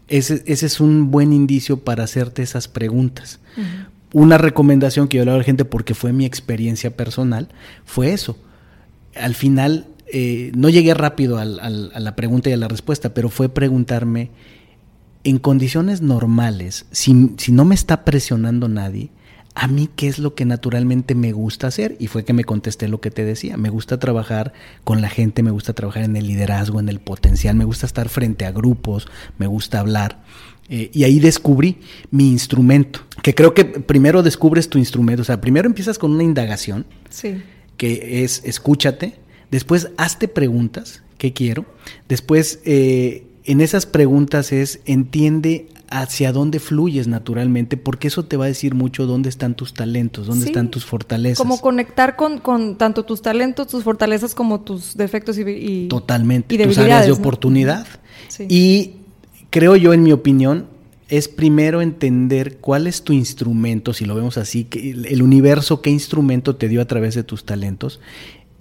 ese, 0.08 0.42
ese 0.48 0.66
es 0.66 0.80
un 0.80 1.12
buen 1.12 1.34
indicio 1.34 1.82
para 1.82 2.06
hacerte 2.06 2.42
esas 2.42 2.68
preguntas. 2.68 3.40
Una 4.14 4.38
recomendación 4.38 5.08
que 5.08 5.18
yo 5.18 5.26
le 5.26 5.32
doy 5.32 5.36
a 5.36 5.40
la 5.40 5.44
gente, 5.44 5.66
porque 5.66 5.94
fue 5.94 6.14
mi 6.14 6.26
experiencia 6.26 6.96
personal, 6.96 7.50
fue 7.86 8.14
eso. 8.14 8.38
Al 9.16 9.36
final, 9.36 9.88
eh, 10.12 10.52
no 10.56 10.70
llegué 10.70 10.94
rápido 10.94 11.38
a 11.38 11.46
la 11.46 12.16
pregunta 12.16 12.50
y 12.50 12.54
a 12.54 12.58
la 12.58 12.68
respuesta, 12.68 13.14
pero 13.14 13.30
fue 13.30 13.50
preguntarme, 13.50 14.32
en 15.24 15.38
condiciones 15.38 16.02
normales, 16.02 16.86
si, 16.92 17.32
si 17.38 17.52
no 17.52 17.66
me 17.66 17.76
está 17.76 18.06
presionando 18.06 18.68
nadie, 18.68 19.12
a 19.56 19.68
mí 19.68 19.90
qué 19.96 20.08
es 20.08 20.20
lo 20.20 20.36
que 20.36 20.46
naturalmente 20.46 21.16
me 21.16 21.32
gusta 21.32 21.68
hacer 21.68 21.96
y 22.00 22.08
fue 22.08 22.24
que 22.24 22.34
me 22.34 22.44
contesté 22.44 22.88
lo 22.88 23.02
que 23.02 23.12
te 23.12 23.26
decía, 23.26 23.58
me 23.58 23.70
gusta 23.70 24.00
trabajar 24.00 24.54
con 24.84 25.02
la 25.02 25.10
gente, 25.10 25.44
me 25.44 25.52
gusta 25.52 25.74
trabajar 25.74 26.04
en 26.04 26.16
el 26.16 26.28
liderazgo, 26.28 26.80
en 26.80 26.88
el 26.90 27.00
potencial, 27.00 27.56
me 27.56 27.66
gusta 27.66 27.86
estar 27.86 28.10
frente 28.10 28.46
a 28.46 28.52
grupos, 28.52 29.08
me 29.38 29.48
gusta 29.48 29.80
hablar. 29.80 30.22
Eh, 30.70 30.92
y 30.94 31.04
ahí 31.04 31.20
descubrí 31.20 31.80
mi 32.12 32.30
instrumento, 32.30 33.02
que 33.24 33.34
creo 33.34 33.54
que 33.56 33.66
primero 33.66 34.22
descubres 34.22 34.70
tu 34.70 34.78
instrumento, 34.78 35.24
o 35.24 35.26
sea, 35.26 35.42
primero 35.42 35.68
empiezas 35.68 35.98
con 35.98 36.12
una 36.12 36.24
indagación, 36.24 36.86
Sí. 37.10 37.42
que 37.76 38.24
es 38.24 38.44
escúchate, 38.46 39.16
después 39.50 39.90
hazte 39.98 40.28
preguntas, 40.28 41.02
¿qué 41.18 41.34
quiero? 41.34 41.66
Después, 42.08 42.60
eh, 42.66 43.26
en 43.46 43.62
esas 43.62 43.88
preguntas 43.88 44.52
es 44.52 44.80
entiende 44.86 45.70
hacia 45.92 46.32
dónde 46.32 46.60
fluyes 46.60 47.08
naturalmente, 47.08 47.78
porque 47.78 48.08
eso 48.08 48.26
te 48.26 48.38
va 48.38 48.46
a 48.46 48.48
decir 48.48 48.76
mucho 48.76 49.06
dónde 49.06 49.30
están 49.30 49.56
tus 49.56 49.74
talentos, 49.74 50.28
dónde 50.28 50.46
Sí. 50.46 50.52
están 50.52 50.70
tus 50.70 50.86
fortalezas. 50.86 51.38
Como 51.40 51.60
conectar 51.62 52.16
con, 52.16 52.40
con 52.40 52.78
tanto 52.78 53.04
tus 53.04 53.22
talentos, 53.22 53.68
tus 53.68 53.84
fortalezas, 53.84 54.36
como 54.36 54.62
tus 54.62 54.96
defectos 54.96 55.38
y, 55.38 55.42
y 55.42 55.88
Totalmente, 55.88 56.54
y 56.56 56.58
tus 56.60 56.78
áreas 56.78 57.04
de 57.06 57.10
¿no? 57.10 57.16
oportunidad. 57.16 57.88
Sí. 58.28 58.46
Y 58.50 58.92
creo 59.50 59.76
yo, 59.76 59.94
en 59.94 60.04
mi 60.04 60.12
opinión, 60.12 60.68
es 61.10 61.28
primero 61.28 61.82
entender 61.82 62.58
cuál 62.58 62.86
es 62.86 63.02
tu 63.04 63.14
instrumento, 63.14 63.94
si 63.94 64.06
lo 64.06 64.14
vemos 64.14 64.38
así, 64.38 64.66
que 64.66 64.92
el 64.92 65.22
universo, 65.24 65.82
qué 65.82 65.90
instrumento 65.90 66.56
te 66.56 66.68
dio 66.70 66.82
a 66.82 66.86
través 66.86 67.16
de 67.16 67.24
tus 67.24 67.46
talentos. 67.46 68.00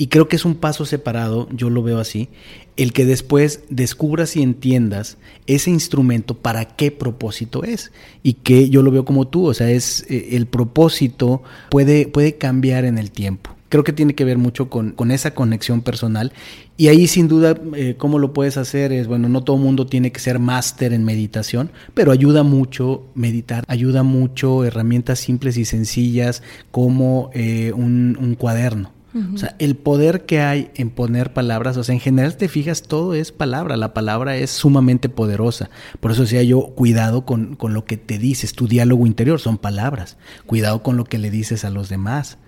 Y 0.00 0.06
creo 0.06 0.28
que 0.28 0.36
es 0.36 0.44
un 0.44 0.54
paso 0.54 0.86
separado, 0.86 1.48
yo 1.50 1.70
lo 1.70 1.82
veo 1.82 1.98
así, 1.98 2.28
el 2.76 2.92
que 2.92 3.04
después 3.04 3.64
descubras 3.68 4.36
y 4.36 4.42
entiendas 4.42 5.18
ese 5.48 5.70
instrumento 5.70 6.34
para 6.34 6.64
qué 6.64 6.92
propósito 6.92 7.64
es. 7.64 7.90
Y 8.22 8.34
que 8.34 8.70
yo 8.70 8.82
lo 8.82 8.92
veo 8.92 9.04
como 9.04 9.26
tú, 9.26 9.48
o 9.48 9.54
sea, 9.54 9.68
es 9.68 10.06
eh, 10.08 10.36
el 10.36 10.46
propósito 10.46 11.42
puede, 11.68 12.06
puede 12.06 12.36
cambiar 12.36 12.84
en 12.84 12.96
el 12.96 13.10
tiempo. 13.10 13.50
Creo 13.70 13.82
que 13.82 13.92
tiene 13.92 14.14
que 14.14 14.24
ver 14.24 14.38
mucho 14.38 14.70
con, 14.70 14.92
con 14.92 15.10
esa 15.10 15.34
conexión 15.34 15.82
personal. 15.82 16.32
Y 16.76 16.86
ahí 16.86 17.08
sin 17.08 17.26
duda, 17.26 17.60
eh, 17.74 17.96
¿cómo 17.98 18.20
lo 18.20 18.32
puedes 18.32 18.56
hacer? 18.56 18.92
Es, 18.92 19.08
bueno, 19.08 19.28
no 19.28 19.42
todo 19.42 19.56
mundo 19.56 19.86
tiene 19.86 20.12
que 20.12 20.20
ser 20.20 20.38
máster 20.38 20.92
en 20.92 21.04
meditación, 21.04 21.72
pero 21.92 22.12
ayuda 22.12 22.44
mucho 22.44 23.02
meditar, 23.16 23.64
ayuda 23.66 24.04
mucho 24.04 24.64
herramientas 24.64 25.18
simples 25.18 25.58
y 25.58 25.64
sencillas 25.64 26.44
como 26.70 27.30
eh, 27.34 27.72
un, 27.74 28.16
un 28.20 28.36
cuaderno. 28.36 28.97
O 29.34 29.38
sea, 29.38 29.56
el 29.58 29.76
poder 29.76 30.26
que 30.26 30.40
hay 30.40 30.70
en 30.74 30.90
poner 30.90 31.32
palabras, 31.32 31.76
o 31.76 31.84
sea, 31.84 31.94
en 31.94 32.00
general 32.00 32.36
te 32.36 32.48
fijas, 32.48 32.82
todo 32.82 33.14
es 33.14 33.32
palabra, 33.32 33.76
la 33.76 33.94
palabra 33.94 34.36
es 34.36 34.50
sumamente 34.50 35.08
poderosa. 35.08 35.70
Por 36.00 36.12
eso 36.12 36.22
decía 36.22 36.42
yo, 36.42 36.74
cuidado 36.74 37.24
con, 37.24 37.56
con 37.56 37.74
lo 37.74 37.84
que 37.84 37.96
te 37.96 38.18
dices, 38.18 38.52
tu 38.52 38.68
diálogo 38.68 39.06
interior 39.06 39.40
son 39.40 39.58
palabras, 39.58 40.16
cuidado 40.46 40.82
con 40.82 40.96
lo 40.96 41.04
que 41.04 41.18
le 41.18 41.30
dices 41.30 41.64
a 41.64 41.70
los 41.70 41.88
demás, 41.88 42.38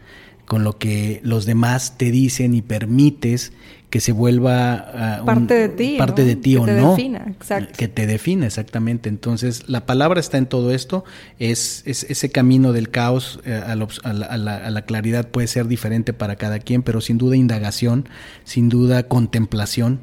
con 0.47 0.65
lo 0.65 0.79
que 0.79 1.21
los 1.23 1.47
demás 1.47 1.97
te 1.97 2.11
dicen 2.11 2.55
y 2.55 2.63
permites 2.63 3.53
que 3.91 4.01
se 4.01 4.13
vuelva 4.13 4.75
ah, 4.95 5.17
un- 5.21 5.27
Parte 5.27 5.55
de 5.55 5.69
ti, 5.69 5.97
parte 5.99 6.23
¿no? 6.23 6.29
de 6.29 6.37
ti 6.37 6.53
Que 6.53 6.59
o 6.61 6.65
te 6.65 6.73
no. 6.81 6.91
defina, 6.91 7.25
exacto. 7.27 7.73
Que 7.77 7.89
te 7.89 8.07
define, 8.07 8.47
exactamente. 8.47 9.09
Entonces, 9.09 9.69
la 9.69 9.85
palabra 9.85 10.21
está 10.21 10.39
en 10.39 10.47
todo 10.47 10.73
esto. 10.73 11.05
Es, 11.41 11.83
es 11.87 12.05
ese 12.05 12.31
camino 12.31 12.73
del 12.73 12.91
caos 12.91 13.41
eh, 13.45 13.61
a, 13.67 13.75
la, 13.75 13.85
obs- 13.89 14.01
a 14.05 14.13
la- 14.13 14.27
a 14.27 14.37
la- 14.37 14.57
a 14.59 14.71
la 14.71 14.83
claridad 14.83 15.29
puede 15.29 15.49
ser 15.49 15.67
diferente 15.67 16.13
para 16.13 16.37
cada 16.37 16.61
quien, 16.61 16.83
pero 16.83 17.01
sin 17.01 17.19
duda 17.19 17.35
indagación, 17.37 18.09
sin 18.45 18.69
duda 18.69 19.03
contemplación, 19.09 20.01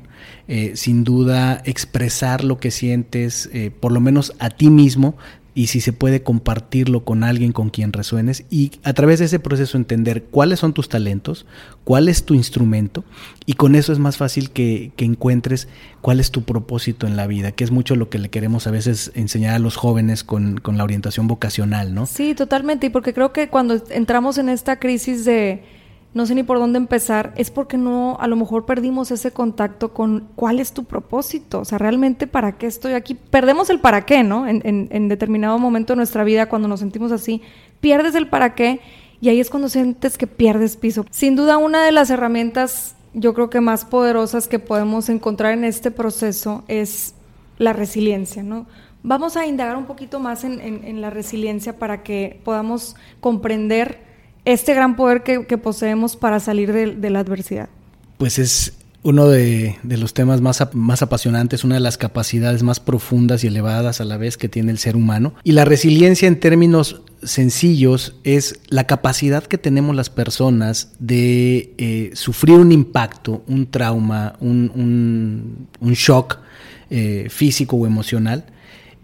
eh, 0.50 0.73
sin 0.76 1.04
duda 1.04 1.62
expresar 1.65 2.43
lo 2.43 2.60
que 2.60 2.71
sientes, 2.71 3.50
eh, 3.54 3.71
por 3.71 3.91
lo 3.91 4.00
menos 4.02 4.34
a 4.39 4.50
ti 4.50 4.69
mismo, 4.69 5.15
y 5.58 5.67
si 5.67 5.82
se 5.82 5.91
puede 5.91 6.22
compartirlo 6.22 7.04
con 7.04 7.24
alguien 7.24 7.52
con 7.52 7.72
quien 7.72 7.91
resuenes 7.91 8.46
y 8.52 8.74
a 8.84 8.93
través 8.93 9.17
de 9.17 9.26
ese 9.26 9.39
proceso 9.39 9.76
entender 9.76 10.26
cuáles 10.26 10.60
son 10.60 10.72
tus 10.72 10.88
talentos, 10.88 11.48
cuál 11.84 12.10
es 12.10 12.26
tu 12.26 12.36
instrumento 12.36 13.04
y 13.48 13.54
con 13.54 13.74
eso 13.74 13.91
es 13.91 13.98
más 13.98 14.17
fácil 14.17 14.52
que, 14.52 14.91
que 14.96 15.04
encuentres 15.04 15.67
cuál 16.02 16.20
es 16.20 16.30
tu 16.30 16.43
propósito 16.43 17.08
en 17.08 17.15
la 17.15 17.26
vida, 17.26 17.54
que 17.54 17.63
es 17.63 17.72
mucho 17.72 17.96
lo 17.96 18.08
que 18.08 18.20
le 18.20 18.30
queremos 18.30 18.67
a 18.67 18.72
veces 18.72 19.12
enseñar 19.15 19.56
a 19.56 19.60
los 19.60 19.78
jóvenes 19.78 20.24
con, 20.24 20.60
con 20.60 20.78
la 20.78 20.84
orientación 20.84 21.28
vocacional, 21.28 21.96
¿no? 21.96 22.06
Sí, 22.06 22.36
totalmente. 22.36 22.86
Y 22.86 22.89
porque 22.91 23.15
creo 23.15 23.34
que 23.34 23.50
cuando 23.50 23.82
entramos 23.89 24.38
en 24.38 24.50
esta 24.50 24.78
crisis 24.78 25.26
de 25.26 25.63
no 26.13 26.26
sé 26.26 26.34
ni 26.36 26.43
por 26.43 26.58
dónde 26.58 26.78
empezar, 26.78 27.34
es 27.36 27.52
porque 27.52 27.78
no, 27.78 28.17
a 28.20 28.28
lo 28.28 28.36
mejor 28.36 28.65
perdimos 28.65 29.12
ese 29.12 29.32
contacto 29.32 29.93
con 29.93 30.28
cuál 30.36 30.60
es 30.60 30.72
tu 30.74 30.84
propósito. 30.86 31.60
O 31.60 31.65
sea, 31.65 31.78
realmente 31.78 32.26
para 32.28 32.54
qué 32.58 32.65
estoy 32.65 32.93
aquí. 32.93 33.13
Perdemos 33.15 33.70
el 33.70 33.80
para 33.80 34.06
qué, 34.06 34.24
¿no? 34.24 34.48
En, 34.48 34.62
en- 34.65 34.88
en 34.91 35.10
determinado 35.10 35.60
momento 35.60 35.93
de 35.93 35.98
nuestra 35.98 36.24
vida, 36.24 36.50
cuando 36.50 36.67
nos 36.67 36.80
sentimos 36.80 37.12
así, 37.12 37.41
pierdes 37.82 38.15
el 38.15 38.28
para 38.28 38.56
qué 38.56 38.80
y 39.22 39.30
ahí 39.30 39.39
es 39.39 39.50
cuando 39.50 39.70
sientes 39.70 40.17
que 40.17 40.28
pierdes 40.28 40.78
piso. 40.78 41.06
Sin 41.12 41.36
duda, 41.36 41.58
una 41.58 41.84
de 41.84 41.91
las 41.91 42.10
herramientas 42.10 42.96
yo 43.13 43.34
creo 43.34 43.50
que 43.50 43.62
más 43.62 43.86
poderosas 43.86 44.48
que 44.48 44.60
podemos 44.60 45.10
encontrar 45.10 45.54
en 45.54 45.63
este 45.65 45.91
proceso 45.91 46.63
es 46.67 47.15
la 47.58 47.74
resiliencia, 47.74 48.43
¿no? 48.43 48.65
Vamos 49.04 49.38
a 49.38 49.46
indagar 49.48 49.78
un 49.78 49.86
poquito 49.86 50.20
más 50.20 50.43
en, 50.43 51.02
la 51.02 51.10
resiliencia 51.10 51.78
para 51.80 52.04
que 52.04 52.41
podamos 52.43 52.96
comprender 53.20 54.07
este 54.47 54.73
gran 54.73 54.95
poder 54.95 55.23
que, 55.23 55.57
poseemos 55.57 56.15
para 56.15 56.39
salir 56.39 56.71
de, 56.71 57.10
la 57.10 57.19
adversidad. 57.19 57.67
Pues 58.17 58.39
es 58.39 58.73
uno 59.03 59.27
de, 59.27 59.75
los 59.83 60.13
temas 60.13 60.39
más, 60.39 60.65
más, 60.73 61.01
apasionantes, 61.01 61.65
una 61.65 61.75
de 61.75 61.81
las 61.81 61.97
capacidades 61.97 62.63
más 62.63 62.79
profundas 62.79 63.43
y 63.43 63.47
elevadas 63.47 63.99
a 63.99 64.05
la 64.05 64.15
vez 64.15 64.38
que 64.38 64.47
tiene 64.47 64.71
el 64.71 64.77
ser 64.77 64.95
humano. 64.95 65.33
Y 65.43 65.51
la 65.51 65.65
resiliencia 65.65 66.29
en 66.29 66.39
términos 66.39 67.01
sencillos 67.23 68.15
es 68.23 68.62
la 68.69 68.86
capacidad 68.86 69.43
que 69.43 69.57
tenemos 69.57 69.93
las 69.93 70.10
personas 70.10 70.93
de 70.97 71.73
eh, 71.77 72.12
sufrir 72.13 72.57
un 72.57 72.71
impacto, 72.71 73.43
un 73.47 73.69
trauma, 73.69 74.38
un, 74.39 75.67
shock 75.81 76.38
eh, 76.89 77.27
físico 77.29 77.75
o 77.75 77.86
emocional 77.86 78.45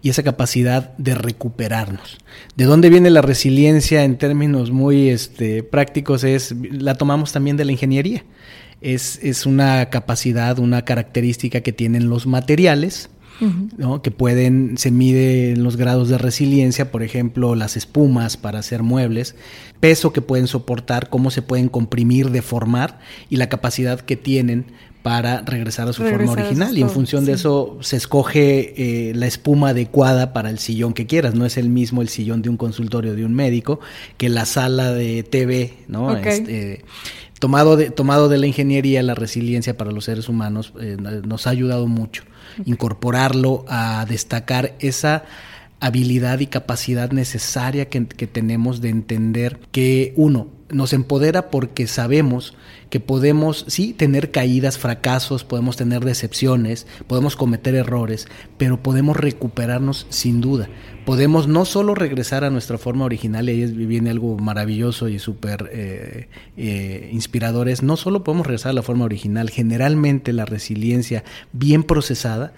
y 0.04 0.10
esa 0.10 0.22
capacidad 0.22 0.94
de 0.98 1.14
recuperarnos. 1.14 2.18
¿De 2.56 2.66
dónde 2.66 2.90
viene 2.90 3.08
la 3.08 3.22
resiliencia 3.22 4.04
en 4.04 4.18
términos 4.18 4.70
muy 4.70 5.08
este, 5.08 5.62
prácticos? 5.62 6.24
Es, 6.24 6.54
la 6.70 6.94
tomamos 6.94 7.32
también 7.32 7.56
de 7.56 7.64
la 7.64 7.72
ingeniería. 7.72 8.22
Es, 8.82 9.18
es 9.22 9.46
una 9.46 9.88
capacidad, 9.88 10.58
una 10.58 10.84
característica 10.84 11.62
que 11.62 11.72
tienen 11.72 12.10
los 12.10 12.26
materiales, 12.26 13.08
¿no? 13.78 14.02
que 14.02 14.10
pueden, 14.10 14.76
se 14.76 14.90
mide 14.90 15.56
los 15.56 15.78
grados 15.78 16.10
de 16.10 16.18
resiliencia, 16.18 16.92
por 16.92 17.02
ejemplo, 17.02 17.54
las 17.54 17.78
espumas 17.78 18.36
para 18.36 18.58
hacer 18.58 18.82
muebles, 18.82 19.36
peso 19.80 20.12
que 20.12 20.20
pueden 20.20 20.48
soportar, 20.48 21.08
cómo 21.08 21.30
se 21.30 21.40
pueden 21.40 21.70
comprimir, 21.70 22.30
deformar 22.30 23.00
y 23.30 23.36
la 23.38 23.48
capacidad 23.48 24.00
que 24.00 24.16
tienen 24.16 24.66
para 25.04 25.42
regresar 25.42 25.86
a 25.86 25.92
su 25.92 26.02
forma 26.02 26.32
original. 26.32 26.78
y 26.78 26.80
en 26.80 26.88
función 26.88 27.26
de 27.26 27.32
eso 27.32 27.76
se 27.82 27.98
escoge 27.98 29.10
eh, 29.10 29.12
la 29.14 29.26
espuma 29.26 29.68
adecuada 29.68 30.32
para 30.32 30.48
el 30.48 30.58
sillón 30.58 30.94
que 30.94 31.06
quieras. 31.06 31.34
No 31.34 31.44
es 31.44 31.58
el 31.58 31.68
mismo 31.68 32.00
el 32.00 32.08
sillón 32.08 32.40
de 32.40 32.48
un 32.48 32.56
consultorio 32.56 33.14
de 33.14 33.22
un 33.26 33.34
médico 33.34 33.80
que 34.16 34.30
la 34.30 34.46
sala 34.46 34.92
de 34.92 35.22
TV, 35.22 35.74
¿no? 35.88 36.16
Este, 36.16 36.86
tomado, 37.38 37.76
de, 37.76 37.90
tomado 37.90 38.30
de 38.30 38.38
la 38.38 38.46
ingeniería, 38.46 39.02
la 39.02 39.14
resiliencia 39.14 39.76
para 39.76 39.92
los 39.92 40.06
seres 40.06 40.30
humanos 40.30 40.72
eh, 40.80 40.96
nos 40.98 41.46
ha 41.46 41.50
ayudado 41.50 41.86
mucho. 41.86 42.22
Incorporarlo 42.64 43.66
a 43.68 44.06
destacar 44.08 44.74
esa 44.78 45.24
habilidad 45.84 46.40
y 46.40 46.46
capacidad 46.46 47.12
necesaria 47.12 47.90
que, 47.90 48.06
que 48.06 48.26
tenemos 48.26 48.80
de 48.80 48.88
entender 48.88 49.60
que 49.70 50.14
uno, 50.16 50.48
nos 50.70 50.92
empodera 50.94 51.50
porque 51.50 51.86
sabemos 51.86 52.54
que 52.88 53.00
podemos, 53.00 53.64
sí, 53.68 53.92
tener 53.92 54.30
caídas, 54.30 54.78
fracasos, 54.78 55.44
podemos 55.44 55.76
tener 55.76 56.04
decepciones, 56.04 56.86
podemos 57.06 57.36
cometer 57.36 57.74
errores, 57.74 58.28
pero 58.56 58.82
podemos 58.82 59.16
recuperarnos 59.16 60.06
sin 60.10 60.40
duda. 60.40 60.68
Podemos 61.04 61.48
no 61.48 61.64
solo 61.64 61.94
regresar 61.94 62.44
a 62.44 62.50
nuestra 62.50 62.78
forma 62.78 63.04
original, 63.04 63.48
y 63.48 63.52
ahí 63.52 63.66
viene 63.86 64.10
algo 64.10 64.38
maravilloso 64.38 65.08
y 65.08 65.18
súper 65.18 65.68
eh, 65.72 66.28
eh, 66.56 67.10
inspirador, 67.12 67.68
es 67.68 67.82
no 67.82 67.96
solo 67.96 68.24
podemos 68.24 68.46
regresar 68.46 68.70
a 68.70 68.74
la 68.74 68.82
forma 68.82 69.04
original, 69.04 69.50
generalmente 69.50 70.32
la 70.32 70.46
resiliencia 70.46 71.24
bien 71.52 71.82
procesada 71.82 72.54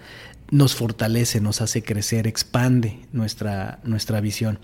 nos 0.50 0.76
fortalece, 0.76 1.40
nos 1.40 1.60
hace 1.60 1.82
crecer, 1.82 2.26
expande 2.26 3.00
nuestra, 3.12 3.80
nuestra 3.82 4.20
visión. 4.20 4.60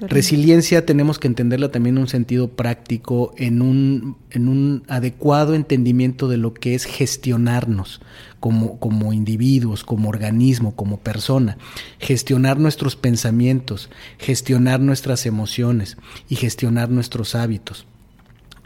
Resiliencia 0.00 0.86
tenemos 0.86 1.18
que 1.18 1.26
entenderla 1.26 1.70
también 1.70 1.96
en 1.96 2.02
un 2.02 2.08
sentido 2.08 2.48
práctico, 2.48 3.34
en 3.36 3.60
un, 3.60 4.16
en 4.30 4.48
un 4.48 4.82
adecuado 4.88 5.54
entendimiento 5.54 6.28
de 6.28 6.38
lo 6.38 6.54
que 6.54 6.74
es 6.74 6.84
gestionarnos 6.84 8.00
como, 8.40 8.78
como 8.78 9.12
individuos, 9.12 9.84
como 9.84 10.08
organismo, 10.08 10.74
como 10.74 10.98
persona, 10.98 11.58
gestionar 11.98 12.58
nuestros 12.58 12.96
pensamientos, 12.96 13.90
gestionar 14.18 14.80
nuestras 14.80 15.26
emociones 15.26 15.98
y 16.28 16.36
gestionar 16.36 16.88
nuestros 16.88 17.34
hábitos. 17.34 17.86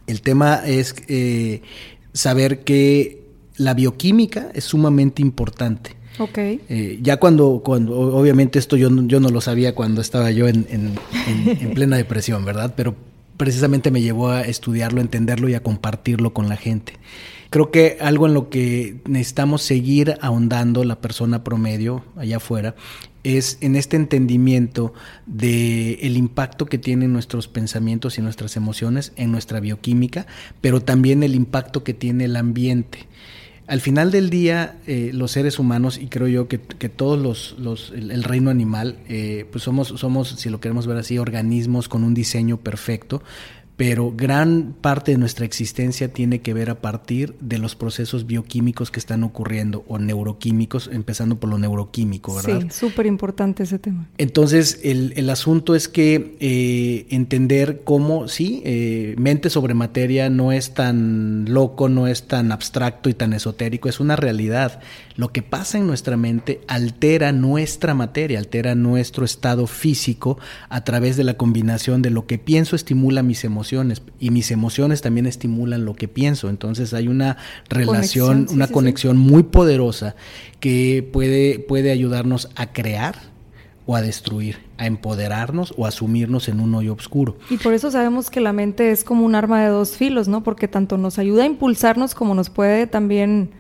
El 0.07 0.23
tema 0.23 0.63
es 0.67 0.95
eh, 1.09 1.63
saber 2.13 2.63
que 2.63 3.25
la 3.57 3.75
bioquímica 3.75 4.51
es 4.55 4.65
sumamente 4.65 5.21
importante 5.21 6.00
Ok. 6.19 6.39
Eh, 6.39 6.99
ya 7.03 7.19
cuando, 7.19 7.63
cuando, 7.65 7.99
obviamente 7.99 8.59
esto 8.59 8.77
yo, 8.77 8.91
yo 9.07 9.21
no 9.21 9.31
lo 9.31 9.41
sabía 9.41 9.75
cuando 9.75 10.01
estaba 10.01 10.31
yo 10.31 10.49
en, 10.49 10.67
en, 10.69 11.71
plena 11.75 11.97
depresión, 11.97 12.45
¿verdad? 12.45 12.75
Pero 12.77 12.95
precisamente 13.37 13.91
me 13.91 14.03
llevó 14.03 14.31
a 14.31 14.43
estudiarlo, 14.43 15.01
entenderlo 15.01 15.49
y 15.49 15.55
a 15.55 15.63
compartirlo 15.63 16.33
con 16.35 16.49
la 16.49 16.57
gente. 16.57 16.95
Creo 17.49 17.71
que 17.71 17.97
algo 18.01 18.27
en 18.27 18.35
lo 18.35 18.49
que 18.49 19.01
necesitamos 19.07 19.63
seguir 19.63 20.17
ahondando 20.21 20.85
la 20.85 21.01
persona 21.01 21.43
promedio 21.43 22.05
allá 22.17 22.37
afuera 22.37 22.77
es 23.25 23.59
en 23.61 23.77
este 23.77 23.97
entendimiento 23.97 24.95
de 25.27 25.95
el 26.03 26.17
impacto 26.17 26.67
que 26.67 26.79
tienen 26.79 27.13
nuestros 27.13 27.49
pensamientos 27.49 28.19
y 28.19 28.23
nuestras 28.23 28.57
emociones 28.57 29.13
en 29.17 29.33
nuestra 29.33 29.61
bioquímica, 29.61 30.27
pero 30.61 30.81
también 30.81 31.23
el 31.23 31.35
impacto 31.35 31.83
que 31.83 31.93
tiene 31.93 32.27
el 32.27 32.37
ambiente 32.37 33.09
al 33.71 33.81
final 33.81 34.11
del 34.11 34.31
día, 34.31 34.79
eh, 34.89 35.13
los 35.15 35.31
seres 35.31 35.61
humanos, 35.61 35.97
y 35.97 36.09
creo 36.09 36.27
yo 36.27 36.49
que, 36.49 36.59
todos 36.59 37.17
los, 37.17 37.55
los 37.57 37.93
el, 37.95 38.25
reino 38.25 38.51
animal, 38.51 38.99
eh, 39.09 39.47
pues 39.53 39.63
somos, 39.63 39.95
somos, 39.97 40.31
si 40.31 40.51
lo 40.51 40.59
queremos 40.59 40.89
ver 40.89 40.97
así, 40.97 41.19
organismos 41.19 41.89
con 41.89 42.03
un 42.03 42.13
diseño 42.13 42.57
perfecto, 42.57 43.23
pero 43.81 44.13
gran 44.15 44.75
parte 44.79 45.13
de 45.13 45.17
nuestra 45.17 45.47
existencia 45.47 46.13
tiene 46.13 46.43
que 46.43 46.53
ver 46.53 46.69
a 46.69 46.83
partir 46.83 47.35
de 47.41 47.57
los 47.57 47.77
procesos 47.77 48.27
bioquímicos 48.27 48.91
que 48.91 49.01
están 49.01 49.25
ocurriendo 49.25 49.87
o 49.89 49.99
neuroquímicos, 49.99 50.91
empezando 50.93 51.41
por 51.41 51.49
lo 51.49 51.57
neuroquímico, 51.57 52.35
¿verdad? 52.35 52.61
Sí, 52.61 52.69
súper 52.69 53.07
importante 53.07 53.63
ese 53.63 53.79
tema. 53.79 54.07
Entonces, 54.19 54.81
el, 54.83 55.31
asunto 55.31 55.75
es 55.75 55.89
que 55.89 56.37
eh, 56.41 57.07
entender 57.09 57.81
cómo, 57.83 58.29
sí, 58.29 58.61
eh, 58.67 59.15
mente 59.17 59.49
sobre 59.49 59.73
materia 59.73 60.29
no 60.29 60.53
es 60.53 60.75
tan 60.75 61.47
loco, 61.49 61.89
no 61.89 62.07
es 62.07 62.25
tan 62.25 62.53
abstracto 62.53 63.09
y 63.09 63.15
tan 63.15 63.33
esotérico, 63.33 63.89
es 63.89 63.99
una 63.99 64.15
realidad. 64.15 64.81
Lo 65.17 65.33
que 65.33 65.41
pasa 65.41 65.79
en 65.79 65.87
nuestra 65.87 66.19
mente 66.19 66.61
altera 66.69 67.33
nuestra 67.33 67.95
materia, 67.95 68.39
altera 68.39 68.75
nuestro 68.75 69.25
estado 69.25 69.67
físico 69.67 70.39
a 70.69 70.85
través 70.85 71.17
de 71.17 71.25
la 71.25 71.39
combinación 71.39 72.03
de 72.03 72.11
lo 72.11 72.27
que 72.27 72.37
pienso 72.37 72.77
estimula 72.77 73.23
mis 73.23 73.43
emociones 73.45 73.70
y 74.19 74.31
mis 74.31 74.51
emociones 74.51 75.03
también 75.03 75.27
estimulan 75.27 75.85
lo 75.85 75.95
que 75.95 76.09
pienso. 76.09 76.49
Entonces 76.49 76.95
hay 76.95 77.09
una 77.09 77.37
relación, 77.69 78.47
una 78.51 78.69
conexión 78.69 79.17
muy 79.17 79.43
poderosa 79.43 80.17
que 80.61 81.09
puede, 81.13 81.59
puede 81.59 81.91
ayudarnos 81.91 82.49
a 82.57 82.73
crear 82.73 83.31
o 83.87 83.97
a 83.97 84.03
destruir, 84.03 84.59
a 84.79 84.87
empoderarnos 84.87 85.75
o 85.77 85.85
a 85.85 85.89
asumirnos 85.89 86.49
en 86.49 86.61
un 86.61 86.75
hoyo 86.75 86.95
oscuro. 86.95 87.37
Y 87.49 87.57
por 87.57 87.75
eso 87.75 87.91
sabemos 87.91 88.31
que 88.31 88.41
la 88.41 88.53
mente 88.53 88.91
es 88.93 89.05
como 89.05 89.25
un 89.25 89.35
arma 89.35 89.63
de 89.63 89.69
dos 89.69 89.97
filos, 89.97 90.29
¿no? 90.29 90.43
Porque 90.43 90.69
tanto 90.69 90.97
nos 90.97 91.19
ayuda 91.19 91.43
a 91.43 91.47
impulsarnos 91.47 92.15
como 92.15 92.35
nos 92.35 92.51
puede 92.51 92.87
también 92.87 93.51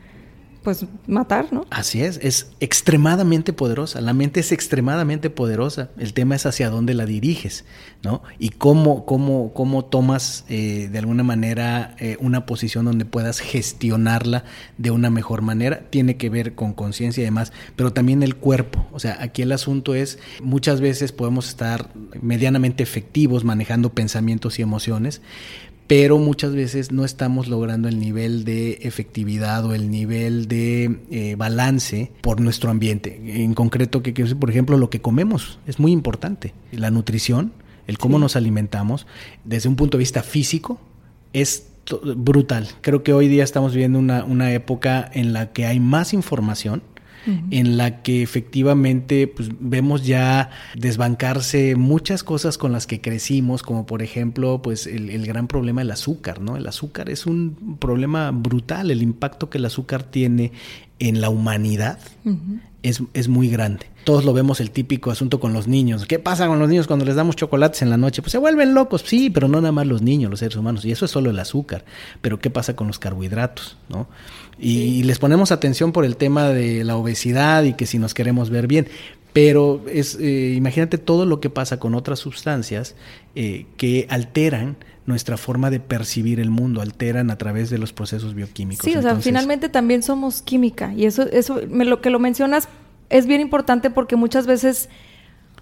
pues 0.62 0.84
matar, 1.06 1.52
¿no? 1.52 1.64
Así 1.70 2.02
es, 2.02 2.18
es 2.22 2.50
extremadamente 2.60 3.52
poderosa, 3.52 4.00
la 4.00 4.12
mente 4.12 4.40
es 4.40 4.52
extremadamente 4.52 5.30
poderosa, 5.30 5.90
el 5.98 6.12
tema 6.12 6.34
es 6.34 6.44
hacia 6.46 6.70
dónde 6.70 6.94
la 6.94 7.06
diriges, 7.06 7.64
¿no? 8.02 8.22
Y 8.38 8.50
cómo, 8.50 9.06
cómo, 9.06 9.52
cómo 9.54 9.84
tomas 9.84 10.44
eh, 10.48 10.88
de 10.90 10.98
alguna 10.98 11.22
manera 11.22 11.94
eh, 11.98 12.16
una 12.20 12.46
posición 12.46 12.84
donde 12.84 13.04
puedas 13.04 13.40
gestionarla 13.40 14.44
de 14.76 14.90
una 14.90 15.10
mejor 15.10 15.42
manera, 15.42 15.84
tiene 15.90 16.16
que 16.16 16.28
ver 16.28 16.54
con 16.54 16.74
conciencia 16.74 17.22
y 17.22 17.24
demás, 17.24 17.52
pero 17.76 17.92
también 17.92 18.22
el 18.22 18.36
cuerpo, 18.36 18.86
o 18.92 19.00
sea, 19.00 19.16
aquí 19.20 19.42
el 19.42 19.52
asunto 19.52 19.94
es, 19.94 20.18
muchas 20.42 20.80
veces 20.80 21.12
podemos 21.12 21.48
estar 21.48 21.90
medianamente 22.20 22.82
efectivos 22.82 23.44
manejando 23.44 23.94
pensamientos 23.94 24.58
y 24.58 24.62
emociones, 24.62 25.22
pero 25.90 26.18
muchas 26.18 26.54
veces 26.54 26.92
no 26.92 27.04
estamos 27.04 27.48
logrando 27.48 27.88
el 27.88 27.98
nivel 27.98 28.44
de 28.44 28.78
efectividad 28.82 29.64
o 29.64 29.74
el 29.74 29.90
nivel 29.90 30.46
de 30.46 31.00
eh, 31.10 31.34
balance 31.36 32.12
por 32.20 32.40
nuestro 32.40 32.70
ambiente. 32.70 33.42
En 33.42 33.54
concreto, 33.54 34.00
que, 34.00 34.12
por 34.12 34.50
ejemplo, 34.50 34.78
lo 34.78 34.88
que 34.88 35.00
comemos 35.00 35.58
es 35.66 35.80
muy 35.80 35.90
importante. 35.90 36.54
La 36.70 36.92
nutrición, 36.92 37.52
el 37.88 37.98
cómo 37.98 38.20
nos 38.20 38.36
alimentamos, 38.36 39.08
desde 39.42 39.68
un 39.68 39.74
punto 39.74 39.98
de 39.98 40.02
vista 40.02 40.22
físico, 40.22 40.78
es 41.32 41.66
brutal. 42.14 42.68
Creo 42.82 43.02
que 43.02 43.12
hoy 43.12 43.26
día 43.26 43.42
estamos 43.42 43.72
viviendo 43.72 43.98
una, 43.98 44.22
una 44.22 44.52
época 44.52 45.10
en 45.12 45.32
la 45.32 45.50
que 45.52 45.66
hay 45.66 45.80
más 45.80 46.14
información, 46.14 46.84
en 47.50 47.76
la 47.76 48.02
que 48.02 48.22
efectivamente 48.22 49.26
pues, 49.26 49.50
vemos 49.60 50.06
ya 50.06 50.50
desbancarse 50.74 51.76
muchas 51.76 52.24
cosas 52.24 52.58
con 52.58 52.72
las 52.72 52.86
que 52.86 53.00
crecimos, 53.00 53.62
como 53.62 53.86
por 53.86 54.02
ejemplo 54.02 54.62
pues 54.62 54.86
el, 54.86 55.26
gran 55.26 55.46
problema 55.46 55.82
del 55.82 55.90
azúcar, 55.90 56.40
¿no? 56.40 56.56
El 56.56 56.66
azúcar 56.66 57.10
es 57.10 57.26
un 57.26 57.76
problema 57.78 58.30
brutal, 58.30 58.90
el 58.90 59.02
impacto 59.02 59.50
que 59.50 59.58
el 59.58 59.64
azúcar 59.64 60.02
tiene 60.02 60.52
en 60.98 61.20
la 61.20 61.30
humanidad 61.30 61.98
es, 62.82 63.02
es, 63.14 63.28
muy 63.28 63.48
grande. 63.48 63.86
Todos 64.04 64.24
lo 64.24 64.32
vemos 64.32 64.60
el 64.60 64.70
típico 64.70 65.10
asunto 65.10 65.40
con 65.40 65.52
los 65.52 65.68
niños. 65.68 66.06
¿Qué 66.06 66.18
pasa 66.18 66.46
con 66.46 66.58
los 66.58 66.68
niños 66.68 66.86
cuando 66.86 67.04
les 67.04 67.16
damos 67.16 67.36
chocolates 67.36 67.82
en 67.82 67.90
la 67.90 67.96
noche? 67.96 68.22
Pues 68.22 68.32
se 68.32 68.38
vuelven 68.38 68.74
locos, 68.74 69.02
sí, 69.06 69.30
pero 69.30 69.48
no 69.48 69.60
nada 69.60 69.72
más 69.72 69.86
los 69.86 70.02
niños, 70.02 70.30
los 70.30 70.40
seres 70.40 70.56
humanos. 70.56 70.84
Y 70.84 70.92
eso 70.92 71.04
es 71.04 71.10
solo 71.10 71.30
el 71.30 71.38
azúcar. 71.38 71.84
Pero 72.20 72.38
¿qué 72.38 72.50
pasa 72.50 72.76
con 72.76 72.86
los 72.86 72.98
carbohidratos? 72.98 73.76
¿no? 73.88 74.08
Y, 74.60 75.02
les 75.04 75.18
ponemos 75.18 75.52
atención 75.52 75.92
por 75.92 76.04
el 76.04 76.16
tema 76.16 76.50
de 76.50 76.84
la 76.84 76.96
obesidad 76.96 77.64
y 77.64 77.72
que 77.72 77.86
si 77.86 77.98
nos 77.98 78.14
queremos 78.14 78.50
ver 78.50 78.66
bien. 78.66 78.86
Pero 79.32 79.84
es, 79.90 80.16
eh, 80.20 80.54
imagínate 80.56 80.98
todo 80.98 81.24
lo 81.24 81.40
que 81.40 81.50
pasa 81.50 81.78
con 81.78 81.94
otras 81.94 82.18
sustancias 82.18 82.96
eh, 83.34 83.66
que 83.76 84.06
alteran 84.10 84.76
nuestra 85.06 85.36
forma 85.36 85.70
de 85.70 85.80
percibir 85.80 86.40
el 86.40 86.50
mundo, 86.50 86.80
alteran 86.80 87.30
a 87.30 87.38
través 87.38 87.70
de 87.70 87.78
los 87.78 87.92
procesos 87.92 88.34
bioquímicos. 88.34 88.84
Sí, 88.84 88.96
o 88.96 89.02
sea, 89.02 89.16
finalmente 89.16 89.68
también 89.68 90.02
somos 90.02 90.42
química 90.42 90.92
y 90.94 91.04
eso, 91.06 91.22
eso, 91.30 91.60
me, 91.68 91.84
lo 91.84 92.00
que 92.00 92.10
lo 92.10 92.18
mencionas 92.18 92.68
es 93.08 93.26
bien 93.26 93.40
importante 93.40 93.90
porque 93.90 94.16
muchas 94.16 94.46
veces, 94.46 94.88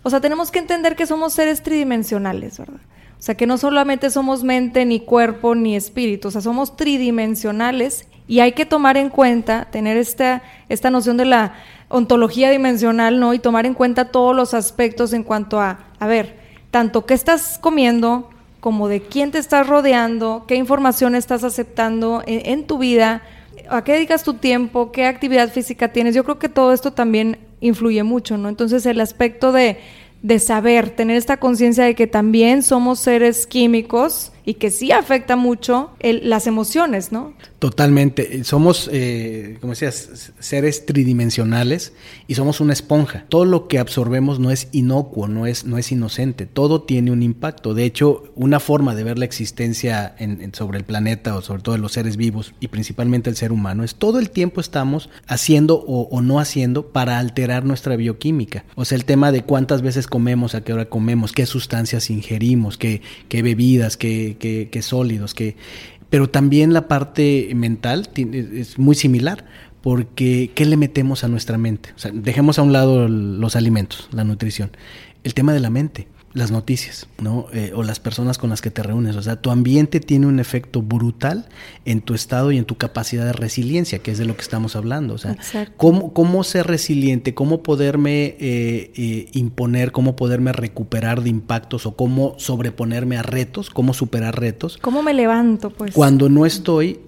o 0.03 0.11
sea, 0.11 0.21
tenemos 0.21 0.51
que 0.51 0.59
entender 0.59 0.97
que 0.97 1.07
somos 1.07 1.33
seres 1.33 1.63
tridimensionales, 1.63 2.59
¿verdad? 2.59 2.81
O 3.19 3.23
sea, 3.23 3.37
que 3.37 3.47
no 3.47 3.59
solamente 3.59 4.11
somos 4.11 4.45
mente, 4.45 4.85
ni 4.85 5.01
cuerpo, 5.01 5.55
ni 5.55 5.75
espíritu, 5.75 6.29
o 6.29 6.31
sea, 6.31 6.41
somos 6.41 6.77
tridimensionales 6.77 8.07
y 8.29 8.41
hay 8.41 8.53
que 8.53 8.67
tomar 8.67 8.99
en 8.99 9.09
cuenta, 9.09 9.67
tener 9.71 9.97
esta, 9.97 10.43
esta 10.69 10.91
noción 10.91 11.17
de 11.17 11.25
la 11.25 11.55
ontología 11.89 12.51
dimensional, 12.51 13.19
¿no? 13.19 13.33
Y 13.33 13.39
tomar 13.39 13.65
en 13.65 13.73
cuenta 13.73 14.07
todos 14.07 14.37
los 14.37 14.53
aspectos 14.53 15.15
en 15.15 15.25
cuanto 15.25 15.61
a, 15.61 15.87
a 15.99 16.07
ver, 16.07 16.37
tanto 16.71 17.07
qué 17.07 17.15
estás 17.15 17.59
comiendo, 17.59 18.29
como 18.61 18.89
de 18.89 19.01
quién 19.01 19.31
te 19.31 19.39
estás 19.39 19.67
rodeando, 19.67 20.45
qué 20.47 20.57
información 20.57 21.15
estás 21.15 21.43
aceptando 21.43 22.23
en, 22.27 22.65
tu 22.65 22.77
vida, 22.77 23.23
a 23.71 23.83
qué 23.83 23.95
dedicas 23.95 24.25
tu 24.25 24.35
tiempo, 24.35 24.93
qué 24.93 25.07
actividad 25.07 25.51
física 25.51 25.93
tienes. 25.93 26.15
Yo 26.15 26.25
creo 26.25 26.39
que 26.39 26.49
todo 26.49 26.73
esto 26.73 26.93
también 26.93 27.39
influye 27.61 28.03
mucho, 28.03 28.37
¿no? 28.37 28.49
Entonces 28.49 28.85
el 28.85 29.01
aspecto 29.01 29.53
de, 29.53 29.79
de 30.23 30.39
saber, 30.39 30.91
tener 30.91 31.17
esta 31.17 31.39
conciencia 31.39 31.85
de 31.85 31.95
que 31.95 32.07
también 32.07 32.63
somos 32.63 32.99
seres 32.99 33.47
químicos 33.47 34.33
y 34.49 34.55
que 34.55 34.71
sí 34.71 34.93
afecta 34.93 35.37
mucho 35.37 35.91
las 36.01 36.47
emociones, 36.47 37.13
¿no? 37.13 37.35
Totalmente. 37.59 38.45
Somos, 38.45 38.89
eh, 38.91 39.59
como 39.61 39.75
decías, 39.75 40.33
seres 40.39 40.87
tridimensionales 40.87 41.93
y 42.29 42.35
somos 42.35 42.61
una 42.61 42.73
esponja. 42.73 43.27
Todo 43.29 43.45
lo 43.45 43.69
que 43.69 43.79
absorbemos 43.79 44.39
no 44.39 44.51
es 44.51 44.69
inocuo, 44.73 45.29
no 45.29 45.47
es, 45.47 45.67
no 45.67 45.77
es 45.77 45.93
inocente. 45.93 46.47
Todo 46.47 46.81
tiene 46.81 47.11
un 47.11 47.23
impacto. 47.23 47.75
De 47.75 47.85
hecho, 47.85 48.33
una 48.37 48.59
forma 48.59 48.95
de 48.95 49.05
ver 49.05 49.19
la 49.19 49.27
existencia 49.27 50.15
sobre 50.55 50.79
el 50.79 50.85
planeta 50.85 51.37
o 51.37 51.43
sobre 51.43 51.61
todo 51.61 51.77
los 51.77 51.93
seres 51.93 52.17
vivos 52.17 52.55
y 52.59 52.69
principalmente 52.69 53.29
el 53.29 53.37
ser 53.37 53.53
humano 53.53 53.85
es 53.85 53.97
todo 53.97 54.19
el 54.19 54.31
tiempo 54.31 54.63
estamos 54.63 55.11
haciendo 55.27 55.85
o, 55.87 56.23
no 56.23 56.41
haciendo 56.41 56.91
para 56.91 57.19
alterar 57.19 57.67
nuestra 57.67 57.97
bioquímica. 57.97 58.65
O 58.77 58.87
sea, 58.87 58.97
el 58.97 59.05
tema 59.05 59.31
de 59.31 59.43
cuántas 59.43 59.83
veces 59.83 60.07
comemos, 60.07 60.55
a 60.55 60.63
qué 60.63 60.73
hora 60.73 60.87
comemos, 60.87 61.33
qué 61.33 61.45
sustancias 61.45 62.09
ingerimos, 62.09 62.79
qué, 62.79 63.03
qué 63.29 63.43
bebidas, 63.43 63.99
qué, 63.99 64.38
que, 64.39 64.69
sólidos, 64.83 65.35
que, 65.35 65.57
pero 66.11 66.29
también 66.31 66.73
la 66.73 66.89
parte 66.89 67.51
mental 67.55 68.09
es 68.17 68.79
muy 68.79 68.95
similar, 68.95 69.45
porque 69.83 70.51
¿qué 70.55 70.65
le 70.65 70.77
metemos 70.77 71.25
a 71.25 71.29
nuestra 71.29 71.59
mente? 71.59 71.91
O 71.97 71.99
sea, 71.99 72.11
dejemos 72.13 72.59
a 72.59 72.63
un 72.63 72.73
lado 72.73 73.09
los 73.09 73.57
alimentos, 73.57 74.09
la 74.13 74.25
nutrición. 74.25 74.71
El 75.25 75.35
tema 75.35 75.53
de 75.53 75.61
la 75.61 75.71
mente 75.71 76.09
las 76.39 76.51
noticias, 76.51 77.07
¿no? 77.21 77.47
Eh, 77.53 77.73
o 77.75 77.83
las 77.83 78.01
personas 78.01 78.39
con 78.39 78.51
las 78.51 78.63
que 78.63 78.71
te 78.71 78.83
reúnes. 78.83 79.17
O 79.17 79.23
sea, 79.23 79.37
tu 79.37 79.51
ambiente 79.51 80.01
tiene 80.01 80.27
un 80.27 80.41
efecto 80.41 80.81
brutal 80.81 81.49
en 81.85 82.01
tu 82.01 82.15
estado 82.15 82.53
y 82.53 82.59
en 82.59 82.65
tu 82.65 82.77
capacidad 82.77 83.25
de 83.25 83.33
resiliencia, 83.33 83.99
que 83.99 84.13
es 84.13 84.19
de 84.19 84.25
lo 84.25 84.37
que 84.37 84.43
estamos 84.43 84.77
hablando. 84.77 85.15
O 85.15 85.19
sea, 85.19 85.37
cómo, 85.77 86.13
cómo, 86.13 86.45
ser 86.45 86.67
resiliente, 86.67 87.35
cómo 87.35 87.63
poderme 87.63 88.37
eh, 88.39 88.93
eh, 88.95 89.29
imponer, 89.33 89.93
cómo 89.93 90.17
poderme 90.17 90.53
recuperar 90.53 91.23
de 91.23 91.31
impactos 91.31 91.85
o 91.87 91.97
cómo 91.97 92.35
sobreponerme 92.39 93.19
a 93.19 93.23
retos, 93.23 93.69
cómo 93.71 93.93
superar 93.93 94.39
retos. 94.39 94.79
¿Cómo 94.81 95.03
me 95.03 95.15
levanto, 95.15 95.71
pues? 95.71 95.93
Cuando 95.93 96.29
no 96.29 96.47
estoy 96.47 97.01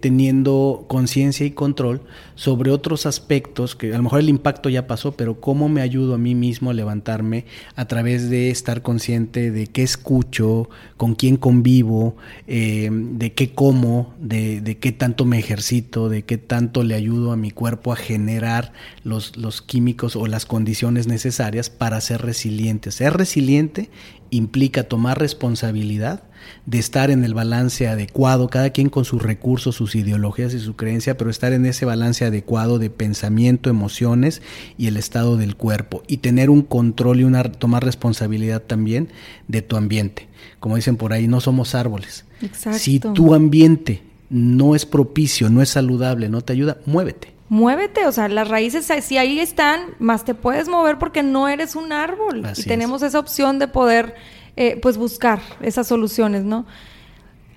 teniendo 0.00 0.84
conciencia 0.88 1.44
y 1.44 1.50
control 1.50 2.02
sobre 2.36 2.70
otros 2.70 3.06
aspectos, 3.06 3.74
que 3.74 3.92
a 3.92 3.96
lo 3.96 4.04
mejor 4.04 4.20
el 4.20 4.28
impacto 4.28 4.68
ya 4.68 4.86
pasó, 4.86 5.12
pero 5.12 5.40
cómo 5.40 5.68
me 5.68 5.80
ayudo 5.80 6.14
a 6.14 6.18
mí 6.18 6.34
mismo 6.34 6.70
a 6.70 6.74
levantarme 6.74 7.46
a 7.74 7.86
través 7.86 8.30
de 8.30 8.50
estar 8.50 8.75
consciente 8.82 9.50
de 9.50 9.66
qué 9.66 9.82
escucho, 9.82 10.68
con 10.96 11.14
quién 11.14 11.36
convivo, 11.36 12.16
eh, 12.46 12.88
de 12.92 13.32
qué 13.32 13.52
como, 13.52 14.14
de, 14.20 14.78
qué 14.80 14.92
tanto 14.92 15.24
me 15.24 15.38
ejercito, 15.38 16.08
de 16.08 16.22
qué 16.22 16.38
tanto 16.38 16.82
le 16.82 16.94
ayudo 16.94 17.32
a 17.32 17.36
mi 17.36 17.50
cuerpo 17.50 17.92
a 17.92 17.96
generar 17.96 18.72
los, 19.04 19.36
los 19.36 19.62
químicos 19.62 20.16
o 20.16 20.26
las 20.26 20.46
condiciones 20.46 21.06
necesarias 21.06 21.70
para 21.70 22.00
ser 22.00 22.22
resiliente. 22.22 22.90
Ser 22.90 23.14
resiliente 23.14 23.90
implica 24.30 24.84
tomar 24.84 25.18
responsabilidad 25.18 26.22
de 26.64 26.78
estar 26.78 27.10
en 27.10 27.24
el 27.24 27.34
balance 27.34 27.88
adecuado, 27.88 28.48
cada 28.48 28.70
quien 28.70 28.88
con 28.88 29.04
sus 29.04 29.22
recursos, 29.22 29.74
sus 29.74 29.94
ideologías 29.94 30.54
y 30.54 30.60
su 30.60 30.76
creencia, 30.76 31.16
pero 31.16 31.30
estar 31.30 31.52
en 31.52 31.66
ese 31.66 31.84
balance 31.84 32.24
adecuado 32.24 32.78
de 32.78 32.90
pensamiento, 32.90 33.70
emociones 33.70 34.42
y 34.78 34.86
el 34.86 34.96
estado 34.96 35.36
del 35.36 35.56
cuerpo 35.56 36.02
y 36.06 36.18
tener 36.18 36.50
un 36.50 36.62
control 36.62 37.20
y 37.20 37.24
una 37.24 37.44
tomar 37.44 37.84
responsabilidad 37.84 38.62
también 38.62 39.08
de 39.48 39.62
tu 39.62 39.76
ambiente. 39.76 40.28
Como 40.60 40.76
dicen 40.76 40.96
por 40.96 41.12
ahí, 41.12 41.28
no 41.28 41.40
somos 41.40 41.74
árboles. 41.74 42.24
Si 42.72 43.00
tu 43.00 43.34
ambiente 43.34 44.02
no 44.30 44.74
es 44.74 44.86
propicio, 44.86 45.48
no 45.50 45.62
es 45.62 45.70
saludable, 45.70 46.28
no 46.28 46.40
te 46.40 46.52
ayuda, 46.52 46.78
muévete 46.86 47.35
muévete, 47.48 48.06
o 48.06 48.12
sea, 48.12 48.28
las 48.28 48.48
raíces 48.48 48.90
si 49.02 49.18
ahí 49.18 49.38
están, 49.38 49.94
más 49.98 50.24
te 50.24 50.34
puedes 50.34 50.68
mover 50.68 50.98
porque 50.98 51.22
no 51.22 51.48
eres 51.48 51.76
un 51.76 51.92
árbol 51.92 52.42
y 52.56 52.62
tenemos 52.64 53.02
esa 53.02 53.18
opción 53.18 53.58
de 53.58 53.68
poder 53.68 54.14
eh, 54.56 54.78
pues 54.80 54.96
buscar 54.96 55.40
esas 55.60 55.86
soluciones, 55.86 56.44
¿no? 56.44 56.66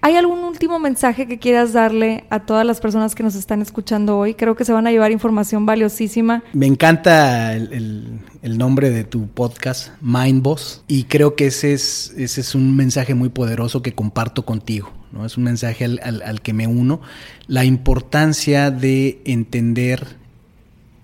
¿Hay 0.01 0.15
algún 0.15 0.39
último 0.45 0.79
mensaje 0.79 1.27
que 1.27 1.39
quieras 1.39 1.73
darle 1.73 2.23
a 2.29 2.39
todas 2.39 2.65
las 2.65 2.79
personas 2.79 3.15
que 3.15 3.23
nos 3.23 3.35
están 3.35 3.61
escuchando 3.61 4.17
hoy? 4.17 4.33
Creo 4.33 4.55
que 4.55 4.63
se 4.63 4.71
van 4.71 4.87
a 4.87 4.91
llevar 4.91 5.11
información 5.11 5.65
valiosísima. 5.65 6.41
Me 6.53 6.67
encanta 6.67 7.53
el, 7.53 8.21
nombre 8.41 8.91
de 8.91 9.03
tu 9.03 9.27
podcast, 9.27 9.89
Mind 9.99 10.41
Boss, 10.41 10.83
y 10.87 11.03
creo 11.03 11.35
que 11.35 11.47
ese 11.47 11.73
es, 11.73 12.13
ese 12.15 12.39
es 12.39 12.55
un 12.55 12.77
mensaje 12.77 13.13
muy 13.13 13.27
poderoso 13.27 13.81
que 13.81 13.93
comparto 13.93 14.45
contigo. 14.45 14.89
¿no? 15.11 15.25
Es 15.25 15.35
un 15.35 15.43
mensaje 15.43 15.83
al, 15.83 15.99
al 16.01 16.41
que 16.41 16.53
me 16.53 16.65
uno. 16.65 17.01
La 17.47 17.65
importancia 17.65 18.71
de 18.71 19.21
entender 19.25 20.15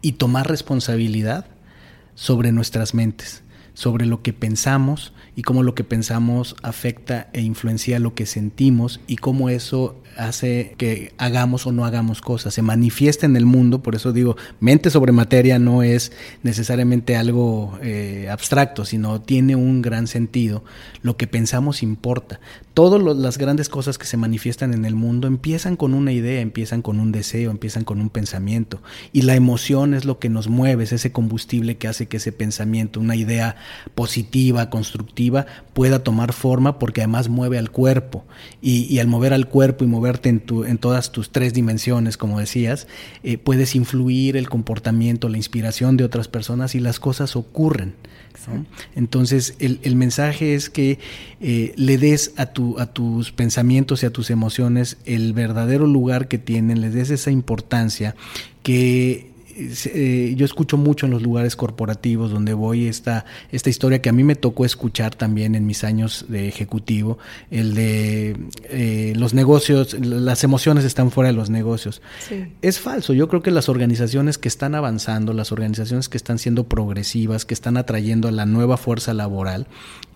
y 0.02 0.14
tomar 0.14 0.48
responsabilidad 0.48 1.48
sobre 2.14 2.54
nuestras 2.54 2.94
mentes, 2.94 3.44
sobre 3.76 4.08
lo 4.08 4.24
que 4.24 4.34
pensamos, 4.34 5.14
y 5.36 5.44
cómo 5.44 5.62
lo 5.62 5.76
que 5.76 5.84
pensamos 5.84 6.56
afecta 6.64 7.30
e 7.34 7.42
influencia 7.42 8.00
lo 8.00 8.16
que 8.16 8.26
sentimos 8.26 9.00
y 9.06 9.18
cómo 9.18 9.50
eso 9.50 10.02
hace 10.18 10.76
que 10.78 11.14
hagamos 11.18 11.66
o 11.68 11.72
no 11.72 11.86
hagamos 11.86 12.22
cosas, 12.22 12.54
se 12.54 12.62
manifiesta 12.62 13.26
en 13.26 13.36
el 13.36 13.46
mundo, 13.46 13.82
por 13.82 13.96
eso 13.96 14.14
digo, 14.14 14.38
mente 14.60 14.90
sobre 14.90 15.12
materia 15.12 15.60
no 15.60 15.84
es 15.84 16.12
necesariamente 16.44 17.16
algo 17.16 17.78
eh, 17.82 18.28
abstracto, 18.32 18.86
sino 18.86 19.22
tiene 19.22 19.56
un 19.56 19.82
gran 19.82 20.08
sentido. 20.08 20.64
Lo 21.02 21.18
que 21.18 21.28
pensamos 21.28 21.84
importa. 21.84 22.40
Todas 22.74 23.02
las 23.18 23.38
grandes 23.38 23.70
cosas 23.70 23.98
que 23.98 24.06
se 24.06 24.18
manifiestan 24.18 24.74
en 24.74 24.86
el 24.86 24.96
mundo 24.96 25.28
empiezan 25.28 25.78
con 25.78 25.94
una 25.94 26.12
idea, 26.12 26.42
empiezan 26.42 26.82
con 26.82 27.00
un 27.00 27.12
deseo, 27.12 27.52
empiezan 27.52 27.84
con 27.84 28.02
un 28.02 28.10
pensamiento. 28.10 28.82
Y 29.14 29.22
la 29.22 29.36
emoción 29.36 29.94
es 29.94 30.04
lo 30.04 30.20
que 30.20 30.30
nos 30.30 30.50
mueve, 30.50 30.84
es 30.84 30.92
ese 30.92 31.12
combustible 31.12 31.78
que 31.78 31.88
hace 31.88 32.08
que 32.08 32.18
ese 32.18 32.32
pensamiento, 32.32 33.00
una 33.00 33.16
idea 33.16 33.56
positiva, 33.96 34.70
constructiva, 34.70 35.46
pueda 35.74 36.04
tomar 36.04 36.34
forma 36.34 36.78
porque 36.78 37.02
además 37.02 37.30
mueve 37.30 37.58
al 37.58 37.72
cuerpo. 37.72 38.26
Y, 38.62 38.84
y 38.94 39.00
al 39.00 39.08
mover 39.08 39.34
al 39.34 39.48
cuerpo 39.48 39.84
y 39.86 39.88
mover 39.88 40.05
en, 40.24 40.40
tu, 40.40 40.64
en 40.64 40.78
todas 40.78 41.12
tus 41.12 41.32
tres 41.32 41.54
dimensiones, 41.54 42.18
como 42.18 42.40
decías, 42.40 42.88
eh, 43.24 43.38
puedes 43.38 43.76
influir 43.76 44.38
el 44.38 44.50
comportamiento, 44.50 45.30
la 45.30 45.38
inspiración 45.38 45.98
de 45.98 46.04
otras 46.04 46.28
personas 46.28 46.76
y 46.76 46.80
las 46.80 47.00
cosas 47.00 47.36
ocurren. 47.36 47.96
Entonces, 48.96 49.56
el, 49.60 49.96
mensaje 49.96 50.56
es 50.56 50.70
que 50.70 51.00
eh, 51.42 51.74
le 51.78 51.98
des 51.98 52.34
a, 52.38 52.48
tu, 52.48 52.80
a 52.80 52.86
tus 52.86 53.32
pensamientos 53.32 54.04
y 54.04 54.06
a 54.06 54.12
tus 54.12 54.30
emociones 54.30 54.98
el 55.06 55.34
verdadero 55.34 55.88
lugar 55.88 56.28
que 56.28 56.38
tienen, 56.38 56.82
les 56.82 56.94
des 56.94 57.10
esa 57.10 57.32
importancia, 57.32 58.16
que 58.62 59.32
eh, 59.58 60.34
yo 60.36 60.46
escucho 60.46 60.76
mucho 60.76 61.06
en 61.06 61.14
los 61.14 61.22
lugares 61.22 61.56
corporativos 61.56 62.30
donde 62.30 62.54
voy 62.54 62.88
esta, 62.88 63.26
esta 63.52 63.70
historia 63.70 64.02
que 64.02 64.10
a 64.10 64.12
mí 64.12 64.24
me 64.24 64.36
tocó 64.36 64.66
escuchar 64.66 65.16
también 65.16 65.56
en 65.56 65.66
mis 65.66 65.86
años 65.86 66.26
de 66.28 66.50
ejecutivo, 66.50 67.18
el 67.52 67.74
de 67.74 68.36
eh, 68.66 69.14
los 69.16 69.34
negocios, 69.34 69.94
las 70.00 70.44
emociones 70.44 70.84
están 70.84 71.10
fuera 71.10 71.30
de 71.30 71.38
los 71.38 71.50
negocios. 71.50 72.02
Es 72.62 72.80
falso, 72.80 73.14
yo 73.14 73.30
creo 73.30 73.42
que 73.42 73.52
las 73.52 73.70
organizaciones 73.70 74.38
que 74.38 74.50
están 74.50 74.76
avanzando, 74.76 75.32
las 75.32 75.54
organizaciones 75.54 76.10
que 76.10 76.18
están 76.18 76.38
siendo 76.38 76.66
progresivas, 76.66 77.46
que 77.46 77.54
están 77.54 77.78
atrayendo 77.78 78.28
a 78.28 78.32
la 78.32 78.46
nueva 78.46 78.76
fuerza 78.76 79.14
laboral, 79.14 79.68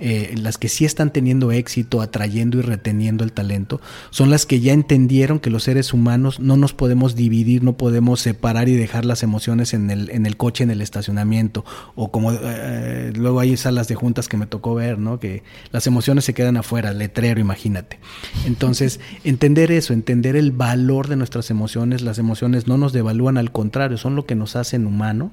eh, 0.02 0.36
las 0.38 0.58
que 0.58 0.68
sí 0.68 0.84
están 0.84 1.14
teniendo 1.14 1.54
éxito, 1.54 2.02
atrayendo 2.02 2.58
y 2.58 2.62
reteniendo 2.62 3.24
el 3.24 3.32
talento, 3.32 3.80
son 4.10 4.30
las 4.30 4.46
que 4.46 4.60
ya 4.60 4.74
entendieron 4.74 5.40
que 5.40 5.50
los 5.50 5.64
seres 5.64 5.94
humanos 5.94 6.42
no 6.42 6.58
nos 6.58 6.74
podemos 6.74 7.16
dividir, 7.16 7.64
no 7.64 7.78
podemos 7.78 8.20
separar 8.20 8.68
y 8.68 8.76
dejar 8.76 9.06
las 9.06 9.24
emociones 9.24 9.29
en 9.74 9.92
el, 9.92 10.10
en 10.10 10.26
el 10.26 10.38
coche, 10.38 10.64
en 10.64 10.72
el 10.72 10.82
estacionamiento, 10.82 11.66
o 11.96 12.12
como 12.12 12.32
eh, 12.34 13.12
luego 13.16 13.40
hay 13.40 13.58
salas 13.58 13.88
de 13.88 13.96
juntas 13.96 14.28
que 14.28 14.38
me 14.38 14.46
tocó 14.46 14.76
ver, 14.76 14.98
¿no? 14.98 15.20
Que 15.20 15.44
las 15.72 15.88
emociones 15.88 16.26
se 16.26 16.34
quedan 16.34 16.58
afuera, 16.58 16.94
letrero, 16.94 17.40
imagínate. 17.40 18.00
Entonces, 18.46 19.00
entender 19.24 19.72
eso, 19.72 19.94
entender 19.94 20.36
el 20.36 20.52
valor 20.52 21.08
de 21.08 21.16
nuestras 21.16 21.50
emociones, 21.50 22.02
las 22.02 22.20
emociones 22.20 22.68
no 22.68 22.78
nos 22.78 22.94
devalúan, 22.94 23.38
al 23.38 23.52
contrario, 23.52 23.98
son 23.98 24.16
lo 24.16 24.26
que 24.26 24.36
nos 24.36 24.56
hacen 24.56 24.86
humano 24.86 25.32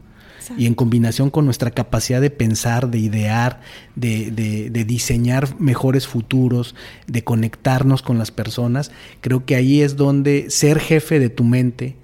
y 0.56 0.66
en 0.66 0.74
combinación 0.74 1.30
con 1.30 1.44
nuestra 1.44 1.70
capacidad 1.70 2.20
de 2.20 2.30
pensar, 2.30 2.90
de 2.90 2.98
idear, 2.98 3.60
de, 3.94 4.84
diseñar 4.86 5.58
mejores 5.60 6.06
futuros, 6.06 6.74
de 7.06 7.24
conectarnos 7.24 8.02
con 8.02 8.18
las 8.18 8.30
personas, 8.30 8.92
creo 9.20 9.44
que 9.44 9.56
ahí 9.56 9.82
es 9.82 9.96
donde 9.96 10.46
ser 10.50 10.78
jefe 10.78 11.18
de 11.18 11.30
tu 11.30 11.44
mente, 11.44 11.96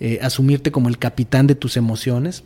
eh, 0.00 0.18
asumirte 0.22 0.72
como 0.72 0.88
el 0.88 0.98
capitán 0.98 1.46
de 1.46 1.54
tus 1.54 1.76
emociones, 1.76 2.44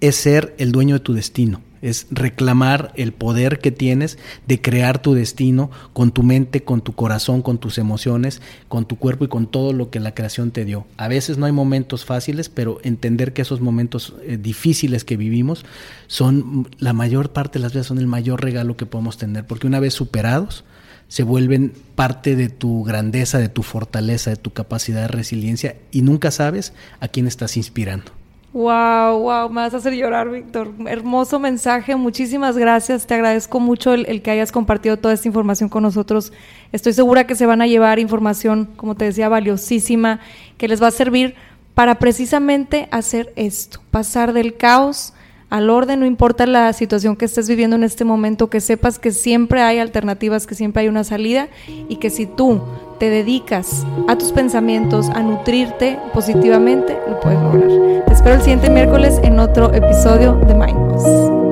es 0.00 0.16
ser 0.16 0.54
el 0.58 0.72
dueño 0.72 0.96
de 0.96 1.00
tu 1.00 1.14
destino 1.14 1.60
es 1.82 2.06
reclamar 2.10 2.92
el 2.94 3.12
poder 3.12 3.58
que 3.58 3.72
tienes 3.72 4.16
de 4.46 4.62
crear 4.62 5.02
tu 5.02 5.14
destino 5.14 5.70
con 5.92 6.12
tu 6.12 6.22
mente, 6.22 6.62
con 6.62 6.80
tu 6.80 6.94
corazón, 6.94 7.42
con 7.42 7.58
tus 7.58 7.76
emociones, 7.76 8.40
con 8.68 8.86
tu 8.86 8.96
cuerpo 8.96 9.24
y 9.24 9.28
con 9.28 9.48
todo 9.48 9.72
lo 9.72 9.90
que 9.90 10.00
la 10.00 10.14
creación 10.14 10.52
te 10.52 10.64
dio. 10.64 10.86
A 10.96 11.08
veces 11.08 11.36
no 11.36 11.46
hay 11.46 11.52
momentos 11.52 12.04
fáciles, 12.04 12.48
pero 12.48 12.78
entender 12.84 13.32
que 13.32 13.42
esos 13.42 13.60
momentos 13.60 14.14
eh, 14.22 14.38
difíciles 14.40 15.04
que 15.04 15.16
vivimos 15.16 15.66
son 16.06 16.68
la 16.78 16.92
mayor 16.92 17.32
parte 17.32 17.58
de 17.58 17.64
las 17.64 17.74
veces 17.74 17.88
son 17.88 17.98
el 17.98 18.06
mayor 18.06 18.42
regalo 18.42 18.76
que 18.76 18.86
podemos 18.86 19.18
tener, 19.18 19.44
porque 19.46 19.66
una 19.66 19.80
vez 19.80 19.92
superados, 19.92 20.64
se 21.12 21.24
vuelven 21.24 21.74
parte 21.94 22.36
de 22.36 22.48
tu 22.48 22.84
grandeza, 22.84 23.38
de 23.38 23.50
tu 23.50 23.62
fortaleza, 23.62 24.30
de 24.30 24.36
tu 24.36 24.50
capacidad 24.54 25.02
de 25.02 25.08
resiliencia 25.08 25.76
y 25.90 26.00
nunca 26.00 26.30
sabes 26.30 26.72
a 27.00 27.08
quién 27.08 27.26
estás 27.26 27.58
inspirando. 27.58 28.12
Wow, 28.54 29.18
wow, 29.18 29.50
me 29.50 29.60
vas 29.60 29.74
a 29.74 29.76
hacer 29.76 29.92
llorar, 29.92 30.30
Víctor. 30.30 30.72
Hermoso 30.86 31.38
mensaje, 31.38 31.96
muchísimas 31.96 32.56
gracias. 32.56 33.06
Te 33.06 33.12
agradezco 33.12 33.60
mucho 33.60 33.92
el, 33.92 34.22
que 34.22 34.30
hayas 34.30 34.52
compartido 34.52 34.96
toda 34.96 35.12
esta 35.12 35.28
información 35.28 35.68
con 35.68 35.82
nosotros. 35.82 36.32
Estoy 36.72 36.94
segura 36.94 37.26
que 37.26 37.34
se 37.34 37.44
van 37.44 37.60
a 37.60 37.66
llevar 37.66 37.98
información, 37.98 38.70
como 38.76 38.94
te 38.94 39.04
decía, 39.04 39.28
valiosísima, 39.28 40.20
que 40.56 40.66
les 40.66 40.82
va 40.82 40.86
a 40.86 40.92
servir 40.92 41.34
para 41.74 41.98
precisamente 41.98 42.88
hacer 42.90 43.34
esto, 43.36 43.82
pasar 43.90 44.32
del 44.32 44.56
caos 44.56 45.12
al 45.52 45.68
orden, 45.68 46.00
no 46.00 46.06
importa 46.06 46.46
la 46.46 46.72
situación 46.72 47.14
que 47.14 47.26
estés 47.26 47.46
viviendo 47.46 47.76
en 47.76 47.84
este 47.84 48.06
momento, 48.06 48.48
que 48.48 48.62
sepas 48.62 48.98
que 48.98 49.12
siempre 49.12 49.60
hay 49.60 49.80
alternativas, 49.80 50.46
que 50.46 50.54
siempre 50.54 50.80
hay 50.80 50.88
una 50.88 51.04
salida 51.04 51.48
y 51.90 51.96
que 51.96 52.08
si 52.08 52.24
tú 52.24 52.62
te 52.98 53.10
dedicas 53.10 53.84
a 54.08 54.16
tus 54.16 54.32
pensamientos, 54.32 55.10
a 55.10 55.22
nutrirte 55.22 55.98
positivamente, 56.14 56.96
lo 57.06 57.20
puedes 57.20 57.38
lograr. 57.38 58.04
Te 58.06 58.14
espero 58.14 58.36
el 58.36 58.40
siguiente 58.40 58.70
miércoles 58.70 59.20
en 59.22 59.38
otro 59.38 59.74
episodio 59.74 60.36
de 60.36 60.54
Mindboss. 60.54 61.51